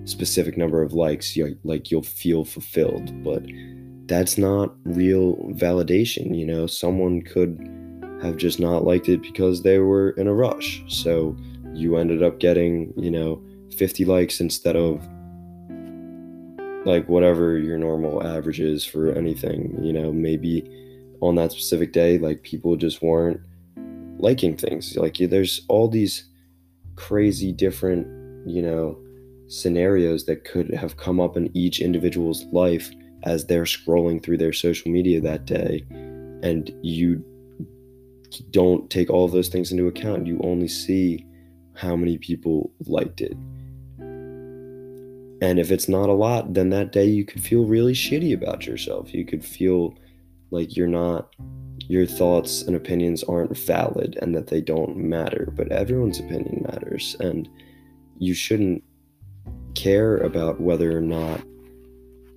specific 0.05 0.57
number 0.57 0.81
of 0.81 0.93
likes 0.93 1.35
you 1.35 1.57
like 1.63 1.89
you'll 1.89 2.03
feel 2.03 2.43
fulfilled. 2.45 3.23
But 3.23 3.43
that's 4.05 4.37
not 4.37 4.73
real 4.83 5.37
validation 5.53 6.37
you 6.37 6.45
know? 6.45 6.67
Someone 6.67 7.21
could 7.21 7.69
have 8.21 8.37
just 8.37 8.59
not 8.59 8.83
liked 8.83 9.09
it 9.09 9.21
because 9.21 9.63
they 9.63 9.79
were 9.79 10.11
in 10.11 10.27
a 10.27 10.33
rush. 10.33 10.83
So 10.87 11.35
you 11.73 11.97
ended 11.97 12.21
up 12.21 12.39
getting 12.39 12.93
you 12.97 13.11
know 13.11 13.41
50 13.77 14.05
likes 14.05 14.39
instead 14.39 14.75
of 14.75 15.07
like 16.85 17.07
whatever 17.07 17.57
your 17.57 17.77
normal 17.77 18.25
average 18.27 18.59
is 18.59 18.85
for 18.85 19.11
anything 19.13 19.81
you 19.81 19.93
know? 19.93 20.11
Maybe 20.11 20.69
on 21.27 21.35
that 21.35 21.51
specific 21.51 21.91
day 21.93 22.17
like 22.17 22.43
people 22.43 22.75
just 22.75 23.01
weren't 23.01 23.39
liking 24.19 24.55
things 24.55 24.95
like 24.95 25.17
there's 25.17 25.61
all 25.67 25.87
these 25.87 26.29
crazy 26.95 27.51
different 27.51 28.07
you 28.47 28.61
know 28.61 28.97
scenarios 29.47 30.25
that 30.25 30.45
could 30.45 30.73
have 30.73 30.97
come 30.97 31.19
up 31.19 31.37
in 31.37 31.55
each 31.55 31.79
individual's 31.79 32.45
life 32.51 32.91
as 33.23 33.45
they're 33.45 33.63
scrolling 33.63 34.21
through 34.21 34.37
their 34.37 34.53
social 34.53 34.91
media 34.91 35.19
that 35.21 35.45
day. 35.45 35.85
and 36.43 36.71
you 36.81 37.23
don't 38.49 38.89
take 38.89 39.09
all 39.09 39.27
those 39.27 39.47
things 39.47 39.71
into 39.71 39.87
account. 39.87 40.25
You 40.25 40.39
only 40.43 40.67
see 40.67 41.25
how 41.75 41.95
many 41.95 42.17
people 42.17 42.71
liked 42.85 43.21
it. 43.21 43.37
And 45.41 45.59
if 45.59 45.71
it's 45.71 45.87
not 45.87 46.09
a 46.09 46.13
lot, 46.13 46.53
then 46.53 46.69
that 46.71 46.91
day 46.91 47.05
you 47.05 47.25
could 47.25 47.43
feel 47.43 47.65
really 47.65 47.93
shitty 47.93 48.33
about 48.33 48.65
yourself. 48.65 49.13
You 49.13 49.23
could 49.23 49.45
feel 49.45 49.95
like 50.51 50.75
you're 50.75 50.87
not, 50.87 51.33
your 51.79 52.05
thoughts 52.05 52.61
and 52.61 52.75
opinions 52.75 53.23
aren't 53.23 53.57
valid 53.57 54.17
and 54.21 54.35
that 54.35 54.47
they 54.47 54.61
don't 54.61 54.95
matter. 54.97 55.51
But 55.55 55.71
everyone's 55.71 56.19
opinion 56.19 56.65
matters. 56.69 57.15
And 57.19 57.49
you 58.17 58.33
shouldn't 58.33 58.83
care 59.75 60.17
about 60.17 60.61
whether 60.61 60.95
or 60.95 61.01
not 61.01 61.41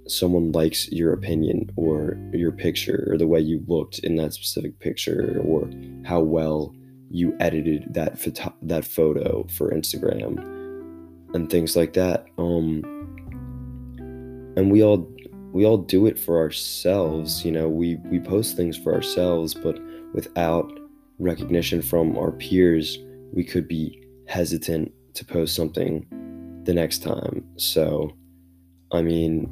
someone 0.09 0.53
likes 0.53 0.91
your 0.91 1.13
opinion 1.13 1.71
or 1.77 2.17
your 2.33 2.53
picture 2.53 3.09
or 3.11 3.19
the 3.19 3.27
way 3.27 3.41
you 3.41 3.65
looked 3.67 3.99
in 4.01 4.17
that 4.17 4.33
specific 4.33 4.79
picture 4.79 5.41
or 5.45 5.69
how 6.05 6.21
well 6.21 6.75
you 7.11 7.37
edited 7.41 7.93
that 7.95 8.19
photo- 8.19 8.55
that 8.63 8.85
photo 8.85 9.47
for 9.51 9.71
Instagram 9.71 10.39
and 11.35 11.51
things 11.51 11.77
like 11.77 11.93
that 11.93 12.27
um 12.39 12.83
and 14.57 14.71
we 14.71 14.83
all 14.83 15.11
we 15.57 15.65
all 15.65 15.79
do 15.79 16.05
it 16.05 16.19
for 16.19 16.39
ourselves 16.39 17.43
you 17.43 17.51
know 17.51 17.67
we 17.67 17.97
we 18.11 18.21
post 18.21 18.57
things 18.57 18.77
for 18.77 18.93
ourselves 18.93 19.55
but 19.55 19.79
without 20.13 20.71
recognition 21.19 21.81
from 21.81 22.17
our 22.19 22.31
peers 22.33 22.99
we 23.33 23.43
could 23.43 23.67
be 23.67 24.07
hesitant 24.29 24.93
to 25.15 25.25
post 25.25 25.55
something 25.55 26.07
the 26.65 26.75
next 26.75 27.03
time. 27.03 27.43
So 27.57 28.15
i 28.93 29.01
mean 29.01 29.51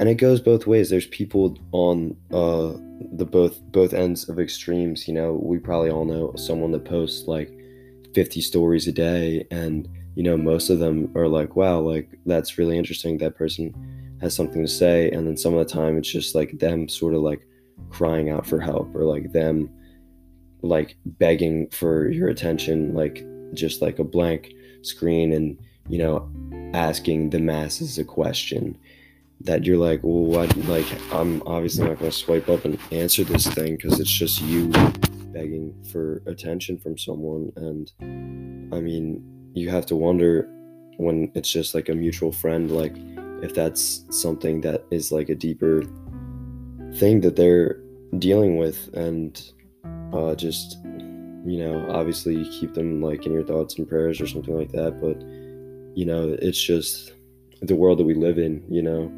and 0.00 0.08
it 0.08 0.16
goes 0.16 0.40
both 0.40 0.66
ways. 0.66 0.90
There's 0.90 1.06
people 1.06 1.56
on 1.72 2.16
uh 2.32 2.72
the 3.12 3.24
both 3.24 3.62
both 3.72 3.94
ends 3.94 4.28
of 4.28 4.38
extremes 4.38 5.08
you 5.08 5.14
know. 5.14 5.40
We 5.42 5.58
probably 5.58 5.90
all 5.90 6.04
know 6.04 6.34
someone 6.36 6.72
that 6.72 6.84
posts 6.84 7.26
like 7.26 7.50
50 8.12 8.42
stories 8.42 8.86
a 8.86 8.92
day 8.92 9.46
and 9.50 9.88
you 10.14 10.22
know 10.22 10.36
most 10.36 10.70
of 10.70 10.78
them 10.78 11.10
are 11.16 11.28
like 11.28 11.56
wow 11.56 11.78
like 11.78 12.18
that's 12.26 12.58
really 12.58 12.78
interesting 12.78 13.18
that 13.18 13.36
person 13.36 13.72
has 14.20 14.34
something 14.34 14.62
to 14.62 14.68
say 14.68 15.10
and 15.10 15.26
then 15.26 15.36
some 15.36 15.54
of 15.54 15.66
the 15.66 15.72
time 15.72 15.98
it's 15.98 16.10
just 16.10 16.34
like 16.34 16.58
them 16.58 16.88
sort 16.88 17.14
of 17.14 17.20
like 17.20 17.46
crying 17.90 18.30
out 18.30 18.46
for 18.46 18.60
help 18.60 18.94
or 18.94 19.04
like 19.04 19.32
them 19.32 19.68
like 20.62 20.96
begging 21.04 21.68
for 21.70 22.08
your 22.08 22.28
attention 22.28 22.94
like 22.94 23.24
just 23.52 23.82
like 23.82 23.98
a 23.98 24.04
blank 24.04 24.52
screen 24.82 25.32
and 25.32 25.58
you 25.88 25.98
know 25.98 26.30
asking 26.74 27.30
the 27.30 27.38
masses 27.38 27.98
a 27.98 28.04
question 28.04 28.76
that 29.40 29.64
you're 29.64 29.78
like, 29.78 30.02
well, 30.02 30.24
what? 30.24 30.56
Like, 30.56 30.86
I'm 31.12 31.42
obviously 31.46 31.86
not 31.86 31.98
going 31.98 32.10
to 32.10 32.16
swipe 32.16 32.48
up 32.48 32.64
and 32.64 32.78
answer 32.90 33.24
this 33.24 33.46
thing 33.46 33.76
because 33.76 34.00
it's 34.00 34.10
just 34.10 34.40
you 34.42 34.68
begging 35.32 35.74
for 35.92 36.22
attention 36.26 36.78
from 36.78 36.96
someone. 36.96 37.52
And 37.56 37.92
I 38.72 38.80
mean, 38.80 39.22
you 39.54 39.70
have 39.70 39.86
to 39.86 39.96
wonder 39.96 40.48
when 40.96 41.30
it's 41.34 41.50
just 41.50 41.74
like 41.74 41.88
a 41.88 41.94
mutual 41.94 42.32
friend, 42.32 42.70
like, 42.70 42.94
if 43.42 43.54
that's 43.54 44.04
something 44.10 44.60
that 44.62 44.84
is 44.90 45.10
like 45.10 45.28
a 45.28 45.34
deeper 45.34 45.82
thing 46.94 47.20
that 47.22 47.36
they're 47.36 47.80
dealing 48.18 48.56
with. 48.56 48.88
And 48.94 49.40
uh, 50.12 50.34
just, 50.34 50.78
you 50.84 51.58
know, 51.58 51.86
obviously 51.90 52.36
you 52.36 52.50
keep 52.50 52.74
them 52.74 53.00
like 53.00 53.26
in 53.26 53.32
your 53.32 53.44
thoughts 53.44 53.76
and 53.78 53.88
prayers 53.88 54.20
or 54.20 54.26
something 54.26 54.56
like 54.56 54.72
that. 54.72 55.00
But, 55.00 55.20
you 55.96 56.04
know, 56.04 56.36
it's 56.40 56.62
just 56.62 57.12
the 57.62 57.74
world 57.76 57.98
that 57.98 58.04
we 58.04 58.14
live 58.14 58.38
in, 58.38 58.64
you 58.68 58.82
know 58.82 59.12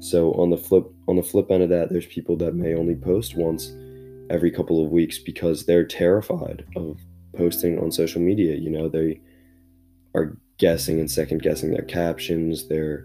so 0.00 0.32
on 0.32 0.48
the 0.48 0.56
flip 0.56 0.90
on 1.08 1.16
the 1.16 1.22
flip 1.22 1.50
end 1.50 1.62
of 1.62 1.68
that, 1.68 1.90
there's 1.90 2.06
people 2.06 2.36
that 2.38 2.54
may 2.54 2.74
only 2.74 2.96
post 2.96 3.36
once 3.36 3.72
every 4.30 4.50
couple 4.50 4.82
of 4.82 4.90
weeks 4.90 5.18
because 5.18 5.66
they're 5.66 5.84
terrified 5.84 6.64
of 6.74 6.98
posting 7.36 7.78
on 7.78 7.92
social 7.92 8.20
media. 8.20 8.56
You 8.56 8.70
know, 8.70 8.88
they 8.88 9.20
are 10.14 10.36
guessing 10.58 11.00
and 11.00 11.10
second 11.10 11.42
guessing 11.42 11.70
their 11.70 11.82
captions. 11.82 12.68
They're 12.68 13.04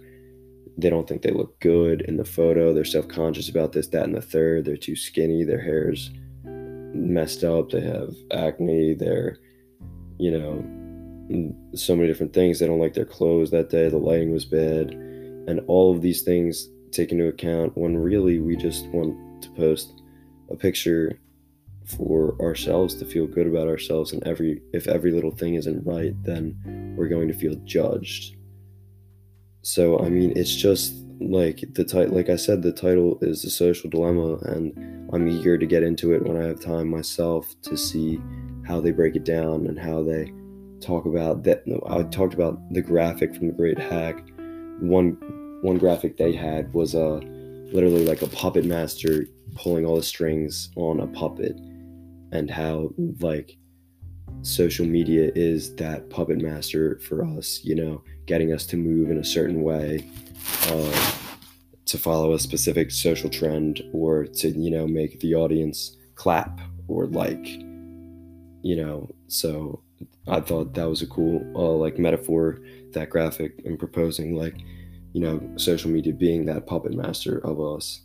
they 0.78 0.90
don't 0.90 1.08
think 1.08 1.22
they 1.22 1.32
look 1.32 1.60
good 1.62 2.02
in 2.02 2.18
the 2.18 2.26
photo. 2.26 2.74
They're 2.74 2.84
self 2.84 3.08
conscious 3.08 3.50
about 3.50 3.72
this, 3.72 3.88
that, 3.88 4.04
and 4.04 4.16
the 4.16 4.22
third. 4.22 4.66
They're 4.66 4.78
too 4.78 4.96
skinny. 4.96 5.44
Their 5.44 5.62
hair's 5.62 6.12
messed 6.44 7.44
up. 7.44 7.70
They 7.70 7.82
have 7.82 8.14
acne. 8.32 8.94
They're, 8.94 9.38
you 10.18 10.32
know, 10.32 11.78
so 11.78 11.96
many 11.96 12.08
different 12.08 12.34
things. 12.34 12.60
They 12.60 12.68
don't 12.68 12.80
like 12.80 12.94
their 12.94 13.06
clothes 13.06 13.52
that 13.52 13.70
day. 13.70 13.90
The 13.90 13.98
lighting 13.98 14.32
was 14.32 14.46
bad. 14.46 14.92
And 14.92 15.62
all 15.68 15.96
of 15.96 16.02
these 16.02 16.24
things 16.24 16.68
take 16.92 17.12
into 17.12 17.28
account 17.28 17.78
when 17.78 17.98
really 17.98 18.40
we 18.40 18.56
just 18.56 18.86
want 18.88 19.44
to 19.44 19.50
post 19.52 20.02
a 20.50 20.56
picture 20.56 21.20
for 21.86 22.36
ourselves 22.42 22.96
to 22.96 23.06
feel 23.06 23.28
good 23.28 23.48
about 23.48 23.68
ourselves 23.68 24.12
and 24.12 24.24
every 24.24 24.62
if 24.74 24.88
every 24.88 25.12
little 25.12 25.32
thing 25.32 25.56
isn't 25.56 25.86
right 25.86 26.14
then 26.24 26.56
we're 26.98 27.08
going 27.08 27.28
to 27.28 27.34
feel 27.34 27.56
judged. 27.66 28.36
So 29.62 30.00
i 30.00 30.10
mean 30.10 30.34
it's 30.36 30.56
just 30.56 30.94
like 31.20 31.64
the 31.74 31.84
title 31.84 32.14
like 32.14 32.30
i 32.30 32.36
said 32.36 32.62
the 32.62 32.72
title 32.72 33.18
is 33.22 33.42
the 33.42 33.50
social 33.50 33.90
dilemma 33.90 34.36
and 34.44 34.74
i'm 35.14 35.28
eager 35.28 35.58
to 35.58 35.66
get 35.66 35.82
into 35.82 36.14
it 36.14 36.22
when 36.24 36.36
i 36.36 36.46
have 36.46 36.60
time 36.60 36.90
myself 36.90 37.56
to 37.62 37.78
see 37.78 38.22
how 38.68 38.82
they 38.82 38.92
break 38.92 39.16
it 39.16 39.24
down 39.24 39.66
and 39.66 39.80
how 39.80 40.04
they 40.04 40.32
talk 40.82 41.06
about 41.06 41.44
that 41.44 41.64
i 41.88 42.04
talked 42.04 42.34
about 42.34 42.60
the 42.74 42.82
graphic 42.82 43.34
from 43.36 43.48
the 43.48 43.54
great 43.54 43.80
hack. 43.80 44.24
One 44.80 45.18
one 45.62 45.78
graphic 45.78 46.18
they 46.18 46.34
had 46.34 46.74
was 46.74 46.94
a 46.94 47.16
uh, 47.16 47.20
literally 47.72 48.06
like 48.06 48.22
a 48.22 48.28
puppet 48.28 48.66
master 48.66 49.26
pulling 49.56 49.86
all 49.86 49.96
the 49.96 50.04
strings 50.04 50.70
on 50.76 51.00
a 51.00 51.08
puppet 51.08 51.58
and 52.32 52.50
how 52.50 52.90
like 53.20 53.58
social 54.42 54.86
media 54.86 55.32
is 55.36 55.76
that 55.76 56.10
puppet 56.10 56.38
master 56.38 57.00
for 57.00 57.24
us 57.24 57.62
you 57.64 57.76
know 57.76 58.04
getting 58.26 58.54
us 58.54 58.66
to 58.66 58.78
move 58.78 59.10
in 59.10 59.18
a 59.18 59.24
certain 59.24 59.64
way 59.64 60.08
uh, 60.68 61.16
to 61.86 61.98
follow 61.98 62.34
a 62.34 62.40
specific 62.40 62.92
social 62.92 63.30
trend 63.30 63.82
or 63.94 64.26
to 64.26 64.50
you 64.50 64.70
know 64.70 64.88
make 64.88 65.20
the 65.20 65.34
audience 65.34 65.98
clap 66.16 66.60
or 66.88 67.08
like 67.08 67.48
you 68.62 68.76
know 68.76 69.10
so 69.28 69.82
i 70.28 70.40
thought 70.40 70.74
that 70.74 70.90
was 70.90 71.02
a 71.02 71.08
cool 71.08 71.42
uh, 71.56 71.74
like 71.74 71.98
metaphor 71.98 72.60
that 72.92 73.10
graphic 73.10 73.62
and 73.66 73.80
proposing 73.80 74.36
like 74.36 74.56
you 75.16 75.22
know, 75.22 75.42
social 75.56 75.90
media 75.90 76.12
being 76.12 76.46
that 76.46 76.68
puppet 76.68 76.94
master 76.94 77.38
of 77.48 77.62
us. 77.62 78.02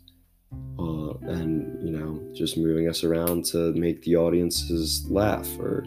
Uh, 0.78 1.12
and 1.22 1.86
you 1.86 1.92
know 1.92 2.20
just 2.34 2.56
moving 2.56 2.88
us 2.88 3.04
around 3.04 3.44
to 3.44 3.72
make 3.74 4.02
the 4.02 4.16
audiences 4.16 5.08
laugh 5.10 5.48
or 5.58 5.84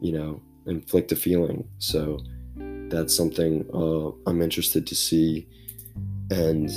you 0.00 0.12
know 0.12 0.40
inflict 0.66 1.12
a 1.12 1.16
feeling 1.16 1.66
so 1.78 2.18
that's 2.88 3.14
something 3.14 3.64
uh, 3.72 4.10
i'm 4.28 4.42
interested 4.42 4.86
to 4.86 4.94
see 4.94 5.48
and 6.30 6.70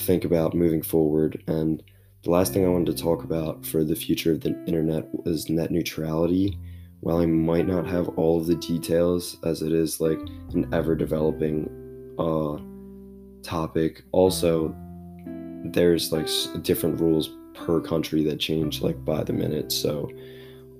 think 0.00 0.24
about 0.24 0.54
moving 0.54 0.82
forward 0.82 1.42
and 1.48 1.82
the 2.22 2.30
last 2.30 2.52
thing 2.52 2.64
i 2.64 2.68
wanted 2.68 2.96
to 2.96 3.02
talk 3.02 3.24
about 3.24 3.64
for 3.66 3.82
the 3.82 3.96
future 3.96 4.30
of 4.30 4.40
the 4.42 4.50
internet 4.66 5.08
is 5.26 5.48
net 5.48 5.70
neutrality 5.70 6.56
while 7.00 7.16
i 7.16 7.26
might 7.26 7.66
not 7.66 7.86
have 7.86 8.08
all 8.10 8.38
of 8.38 8.46
the 8.46 8.56
details 8.56 9.38
as 9.44 9.62
it 9.62 9.72
is 9.72 10.00
like 10.00 10.18
an 10.54 10.68
ever 10.72 10.94
developing 10.94 11.68
uh, 12.18 12.58
topic. 13.42 14.04
Also, 14.12 14.74
there's 15.64 16.12
like 16.12 16.28
different 16.62 17.00
rules 17.00 17.30
per 17.54 17.80
country 17.80 18.24
that 18.24 18.40
change 18.40 18.82
like 18.82 19.04
by 19.04 19.22
the 19.22 19.32
minute. 19.32 19.72
So, 19.72 20.10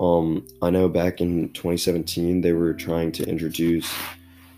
um, 0.00 0.46
I 0.60 0.70
know 0.70 0.88
back 0.88 1.20
in 1.20 1.52
2017 1.52 2.40
they 2.40 2.52
were 2.52 2.74
trying 2.74 3.12
to 3.12 3.24
introduce, 3.24 3.92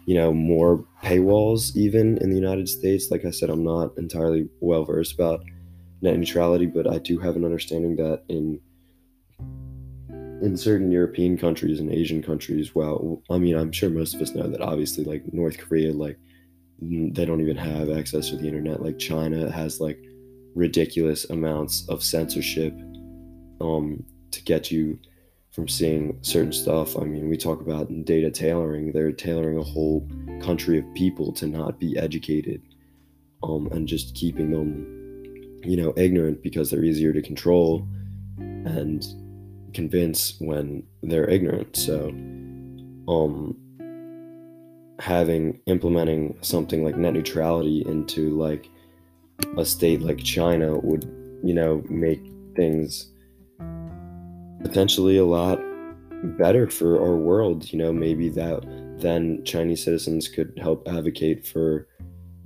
you 0.06 0.14
know, 0.14 0.32
more 0.32 0.84
paywalls 1.02 1.76
even 1.76 2.18
in 2.18 2.30
the 2.30 2.36
United 2.36 2.68
States. 2.68 3.10
Like 3.10 3.24
I 3.24 3.30
said, 3.30 3.50
I'm 3.50 3.64
not 3.64 3.96
entirely 3.98 4.48
well 4.60 4.84
versed 4.84 5.14
about 5.14 5.44
net 6.00 6.18
neutrality, 6.18 6.66
but 6.66 6.90
I 6.90 6.98
do 6.98 7.18
have 7.18 7.36
an 7.36 7.44
understanding 7.44 7.96
that 7.96 8.22
in 8.28 8.60
in 10.42 10.56
certain 10.56 10.90
European 10.90 11.38
countries 11.38 11.80
and 11.80 11.90
Asian 11.90 12.22
countries, 12.22 12.74
well, 12.74 13.22
I 13.30 13.38
mean, 13.38 13.56
I'm 13.56 13.72
sure 13.72 13.88
most 13.88 14.14
of 14.14 14.20
us 14.20 14.34
know 14.34 14.46
that 14.46 14.60
obviously, 14.60 15.04
like 15.04 15.32
North 15.32 15.56
Korea, 15.56 15.92
like 15.92 16.18
they 16.80 17.24
don't 17.24 17.40
even 17.40 17.56
have 17.56 17.88
access 17.88 18.28
to 18.28 18.36
the 18.36 18.46
internet. 18.46 18.82
Like 18.82 18.98
China 18.98 19.50
has 19.50 19.80
like 19.80 20.03
ridiculous 20.54 21.28
amounts 21.30 21.86
of 21.88 22.02
censorship 22.02 22.74
um, 23.60 24.04
to 24.30 24.42
get 24.42 24.70
you 24.70 24.98
from 25.52 25.68
seeing 25.68 26.18
certain 26.22 26.52
stuff. 26.52 26.96
I 26.98 27.04
mean, 27.04 27.28
we 27.28 27.36
talk 27.36 27.60
about 27.60 27.88
data 28.04 28.30
tailoring. 28.30 28.92
They're 28.92 29.12
tailoring 29.12 29.58
a 29.58 29.62
whole 29.62 30.08
country 30.42 30.78
of 30.78 30.94
people 30.94 31.32
to 31.34 31.46
not 31.46 31.78
be 31.78 31.96
educated 31.96 32.60
um, 33.42 33.68
and 33.70 33.86
just 33.86 34.14
keeping 34.14 34.50
them, 34.50 35.62
you 35.62 35.76
know, 35.76 35.92
ignorant 35.96 36.42
because 36.42 36.70
they're 36.70 36.84
easier 36.84 37.12
to 37.12 37.22
control 37.22 37.86
and 38.38 39.06
convince 39.74 40.34
when 40.40 40.82
they're 41.02 41.28
ignorant. 41.28 41.76
So, 41.76 42.08
um, 43.06 43.56
having 44.98 45.60
implementing 45.66 46.38
something 46.40 46.84
like 46.84 46.96
net 46.96 47.12
neutrality 47.12 47.84
into 47.86 48.30
like 48.38 48.70
a 49.56 49.64
state 49.64 50.00
like 50.00 50.18
China 50.22 50.78
would 50.78 51.04
you 51.44 51.52
know, 51.52 51.84
make 51.90 52.22
things 52.56 53.10
potentially 54.62 55.18
a 55.18 55.26
lot 55.26 55.60
better 56.38 56.70
for 56.70 56.98
our 56.98 57.16
world. 57.16 57.70
You 57.70 57.78
know, 57.78 57.92
maybe 57.92 58.30
that 58.30 58.64
then 58.98 59.44
Chinese 59.44 59.84
citizens 59.84 60.26
could 60.26 60.58
help 60.58 60.88
advocate 60.88 61.46
for, 61.46 61.86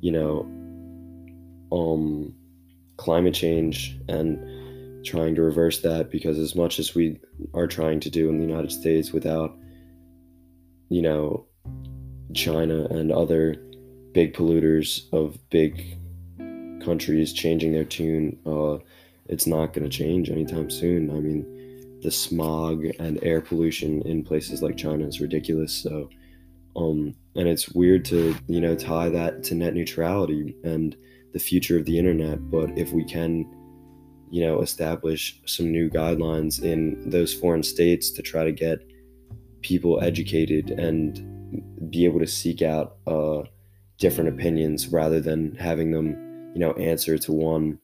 you 0.00 0.10
know, 0.10 0.40
um, 1.70 2.34
climate 2.96 3.34
change 3.34 3.96
and 4.08 5.06
trying 5.06 5.36
to 5.36 5.42
reverse 5.42 5.80
that 5.82 6.10
because 6.10 6.36
as 6.36 6.56
much 6.56 6.80
as 6.80 6.96
we 6.96 7.20
are 7.54 7.68
trying 7.68 8.00
to 8.00 8.10
do 8.10 8.28
in 8.28 8.38
the 8.38 8.44
United 8.44 8.72
States 8.72 9.12
without, 9.12 9.56
you 10.88 11.02
know, 11.02 11.46
China 12.34 12.86
and 12.86 13.12
other 13.12 13.54
big 14.12 14.34
polluters 14.34 15.02
of 15.12 15.38
big 15.50 15.98
countries 16.88 17.32
changing 17.32 17.72
their 17.72 17.84
tune, 17.84 18.38
uh, 18.46 18.78
it's 19.28 19.46
not 19.46 19.72
going 19.72 19.88
to 19.88 19.96
change 19.96 20.30
anytime 20.30 20.70
soon. 20.70 21.10
I 21.10 21.20
mean, 21.20 22.00
the 22.02 22.10
smog 22.10 22.84
and 22.98 23.22
air 23.22 23.40
pollution 23.40 24.02
in 24.02 24.24
places 24.24 24.62
like 24.62 24.76
China 24.76 25.06
is 25.06 25.20
ridiculous. 25.20 25.72
So, 25.72 26.08
um, 26.76 27.14
and 27.36 27.46
it's 27.48 27.68
weird 27.70 28.04
to 28.06 28.34
you 28.46 28.60
know 28.60 28.74
tie 28.74 29.08
that 29.10 29.42
to 29.44 29.54
net 29.54 29.74
neutrality 29.74 30.56
and 30.64 30.96
the 31.32 31.38
future 31.38 31.76
of 31.78 31.84
the 31.84 31.98
internet. 31.98 32.50
But 32.50 32.76
if 32.78 32.92
we 32.92 33.04
can, 33.04 33.44
you 34.30 34.46
know, 34.46 34.62
establish 34.62 35.40
some 35.44 35.70
new 35.70 35.90
guidelines 35.90 36.62
in 36.62 37.10
those 37.10 37.34
foreign 37.34 37.62
states 37.62 38.10
to 38.12 38.22
try 38.22 38.44
to 38.44 38.52
get 38.52 38.78
people 39.60 40.02
educated 40.02 40.70
and 40.70 41.90
be 41.90 42.04
able 42.04 42.20
to 42.20 42.26
seek 42.26 42.62
out 42.62 42.96
uh, 43.06 43.42
different 43.98 44.30
opinions 44.30 44.88
rather 44.88 45.20
than 45.20 45.54
having 45.56 45.90
them, 45.90 46.27
you 46.58 46.64
know, 46.64 46.72
answer 46.72 47.16
to 47.16 47.30
one 47.30 47.78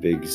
big 0.00 0.26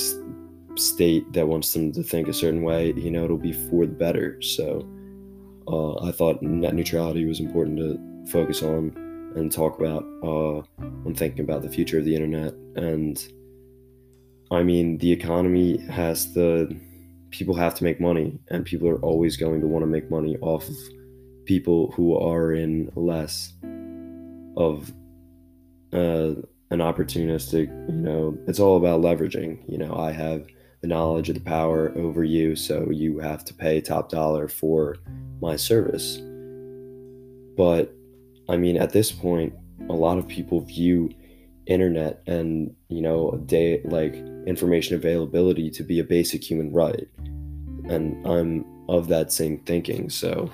state 0.76 1.34
that 1.34 1.48
wants 1.48 1.74
them 1.74 1.92
to 1.92 2.04
think 2.04 2.28
a 2.28 2.34
certain 2.34 2.62
way, 2.62 2.94
you 2.96 3.10
know, 3.10 3.24
it'll 3.24 3.40
be 3.40 3.54
for 3.54 3.88
the 3.88 3.92
better. 3.92 4.40
So 4.40 4.88
uh, 5.68 5.96
I 6.08 6.12
thought 6.12 6.44
net 6.44 6.76
neutrality 6.76 7.26
was 7.26 7.40
important 7.40 7.80
to 7.80 8.32
focus 8.32 8.62
on 8.62 8.94
and 9.36 9.52
talk 9.52 9.80
about 9.80 10.04
uh, 10.24 10.62
when 11.02 11.16
thinking 11.16 11.40
about 11.40 11.64
the 11.64 11.70
future 11.70 11.98
of 11.98 12.06
the 12.06 12.14
internet. 12.14 12.54
And 12.76 13.18
I 14.52 14.62
mean, 14.62 15.00
the 15.00 15.12
economy 15.12 15.78
has 15.88 16.36
the 16.36 16.70
people 17.32 17.56
have 17.56 17.74
to 17.76 17.84
make 17.84 18.00
money, 18.00 18.38
and 18.50 18.64
people 18.64 18.88
are 18.90 19.02
always 19.02 19.38
going 19.38 19.60
to 19.62 19.68
want 19.68 19.82
to 19.82 19.88
make 19.88 20.12
money 20.12 20.38
off 20.42 20.70
of 20.70 20.78
people 21.46 21.92
who 21.94 22.16
are 22.16 22.54
in 22.54 22.92
less 22.96 23.54
of 24.56 24.94
uh, 25.94 26.40
an 26.70 26.80
opportunistic, 26.80 27.68
you 27.90 27.96
know, 27.96 28.38
it's 28.48 28.60
all 28.60 28.78
about 28.78 29.02
leveraging. 29.02 29.60
You 29.68 29.78
know, 29.78 29.96
I 29.96 30.12
have 30.12 30.46
the 30.82 30.88
knowledge 30.88 31.30
of 31.30 31.36
the 31.36 31.42
power 31.42 31.94
over 31.96 32.24
you, 32.24 32.56
so 32.56 32.90
you 32.92 33.20
have 33.20 33.46
to 33.46 33.54
pay 33.54 33.82
top 33.82 34.10
dollar 34.10 34.48
for 34.48 34.98
my 35.42 35.56
service. 35.56 36.18
But 37.56 37.94
I 38.50 38.58
mean, 38.58 38.78
at 38.78 38.92
this 38.92 39.12
point, 39.12 39.54
a 39.90 39.94
lot 39.94 40.18
of 40.18 40.28
people 40.28 40.62
view 40.62 41.10
internet 41.68 42.22
and 42.28 42.74
you 42.88 43.02
know 43.02 43.32
day 43.46 43.82
like 43.84 44.16
information 44.48 44.96
availability 44.96 45.70
to 45.70 45.84
be 45.84 46.00
a 46.00 46.04
basic 46.04 46.42
human 46.42 46.72
right 46.72 47.08
and 47.90 48.26
i'm 48.26 48.66
of 48.88 49.10
that 49.10 49.32
same 49.34 49.60
thinking 49.60 50.10
so 50.10 50.50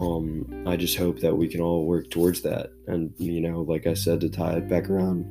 um 0.00 0.64
i 0.66 0.76
just 0.76 0.96
hope 0.96 1.20
that 1.20 1.36
we 1.36 1.48
can 1.48 1.60
all 1.60 1.86
work 1.86 2.10
towards 2.10 2.42
that. 2.42 2.70
And 2.86 3.12
you 3.18 3.40
know 3.40 3.62
like 3.62 3.86
i 3.86 3.94
said 3.94 4.20
to 4.20 4.28
tie 4.28 4.54
it 4.54 4.68
back 4.68 4.88
around 4.90 5.24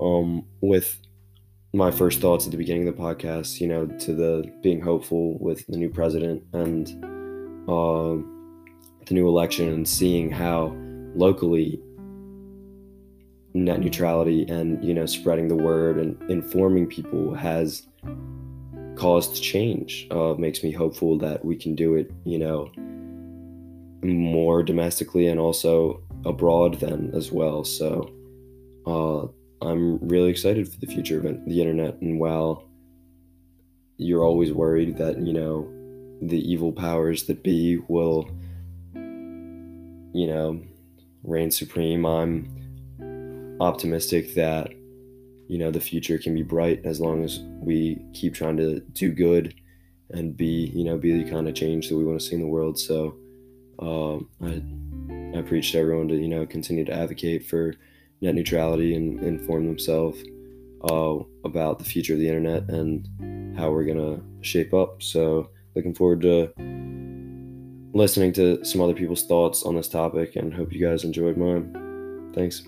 um 0.00 0.44
with 0.60 0.98
my 1.72 1.90
first 1.90 2.20
thoughts 2.20 2.46
at 2.46 2.50
the 2.50 2.56
beginning 2.56 2.88
of 2.88 2.96
the 2.96 3.02
podcast, 3.02 3.60
you 3.60 3.68
know, 3.68 3.86
to 3.86 4.12
the 4.12 4.52
being 4.62 4.80
hopeful 4.80 5.38
with 5.38 5.64
the 5.68 5.76
new 5.76 5.88
president 5.88 6.42
and 6.52 6.88
uh, 7.68 8.16
the 9.06 9.14
new 9.14 9.28
election 9.28 9.68
and 9.68 9.86
seeing 9.86 10.30
how 10.30 10.74
locally 11.14 11.80
net 13.54 13.80
neutrality 13.80 14.48
and, 14.48 14.82
you 14.84 14.92
know, 14.92 15.06
spreading 15.06 15.46
the 15.46 15.56
word 15.56 15.98
and 15.98 16.20
informing 16.30 16.86
people 16.86 17.34
has 17.34 17.86
caused 18.96 19.40
change 19.40 20.08
uh, 20.10 20.34
makes 20.38 20.64
me 20.64 20.72
hopeful 20.72 21.18
that 21.18 21.44
we 21.44 21.54
can 21.54 21.76
do 21.76 21.94
it, 21.94 22.10
you 22.24 22.38
know, 22.38 22.70
more 24.02 24.62
domestically 24.62 25.26
and 25.26 25.38
also 25.38 26.02
abroad 26.24 26.80
then 26.80 27.10
as 27.14 27.30
well. 27.30 27.64
So, 27.64 28.12
uh, 28.86 29.26
I'm 29.62 29.98
really 30.08 30.30
excited 30.30 30.68
for 30.68 30.78
the 30.80 30.86
future 30.86 31.18
of 31.18 31.24
the 31.46 31.60
internet. 31.60 32.00
And 32.00 32.18
while 32.18 32.64
you're 33.98 34.24
always 34.24 34.52
worried 34.52 34.96
that, 34.96 35.18
you 35.18 35.32
know, 35.32 35.68
the 36.22 36.40
evil 36.50 36.72
powers 36.72 37.24
that 37.24 37.42
be 37.42 37.78
will, 37.88 38.30
you 38.94 40.26
know, 40.26 40.62
reign 41.22 41.50
supreme, 41.50 42.06
I'm 42.06 43.58
optimistic 43.60 44.34
that, 44.34 44.72
you 45.48 45.58
know, 45.58 45.70
the 45.70 45.80
future 45.80 46.16
can 46.18 46.34
be 46.34 46.42
bright 46.42 46.80
as 46.84 47.00
long 47.00 47.22
as 47.22 47.40
we 47.60 48.02
keep 48.14 48.34
trying 48.34 48.56
to 48.56 48.80
do 48.80 49.12
good 49.12 49.54
and 50.10 50.36
be, 50.36 50.72
you 50.74 50.84
know, 50.84 50.96
be 50.96 51.22
the 51.22 51.30
kind 51.30 51.46
of 51.46 51.54
change 51.54 51.88
that 51.88 51.96
we 51.96 52.04
want 52.04 52.18
to 52.18 52.26
see 52.26 52.34
in 52.34 52.40
the 52.40 52.46
world. 52.46 52.78
So 52.78 53.16
um, 53.80 54.28
I, 54.42 55.38
I 55.38 55.42
preach 55.42 55.72
to 55.72 55.78
everyone 55.78 56.08
to, 56.08 56.16
you 56.16 56.28
know, 56.28 56.46
continue 56.46 56.84
to 56.84 56.92
advocate 56.92 57.46
for 57.46 57.74
net 58.20 58.34
neutrality 58.34 58.94
and 58.94 59.20
inform 59.22 59.66
themselves 59.66 60.22
uh, 60.90 61.18
about 61.44 61.78
the 61.78 61.84
future 61.84 62.12
of 62.12 62.18
the 62.18 62.28
internet 62.28 62.68
and 62.68 63.08
how 63.58 63.70
we're 63.70 63.84
gonna 63.84 64.20
shape 64.42 64.74
up. 64.74 65.02
So 65.02 65.50
looking 65.74 65.94
forward 65.94 66.20
to 66.22 66.52
listening 67.92 68.32
to 68.34 68.64
some 68.64 68.80
other 68.80 68.94
people's 68.94 69.26
thoughts 69.26 69.62
on 69.64 69.74
this 69.74 69.88
topic 69.88 70.36
and 70.36 70.54
hope 70.54 70.72
you 70.72 70.86
guys 70.86 71.04
enjoyed 71.04 71.36
mine. 71.36 72.32
Thanks. 72.34 72.62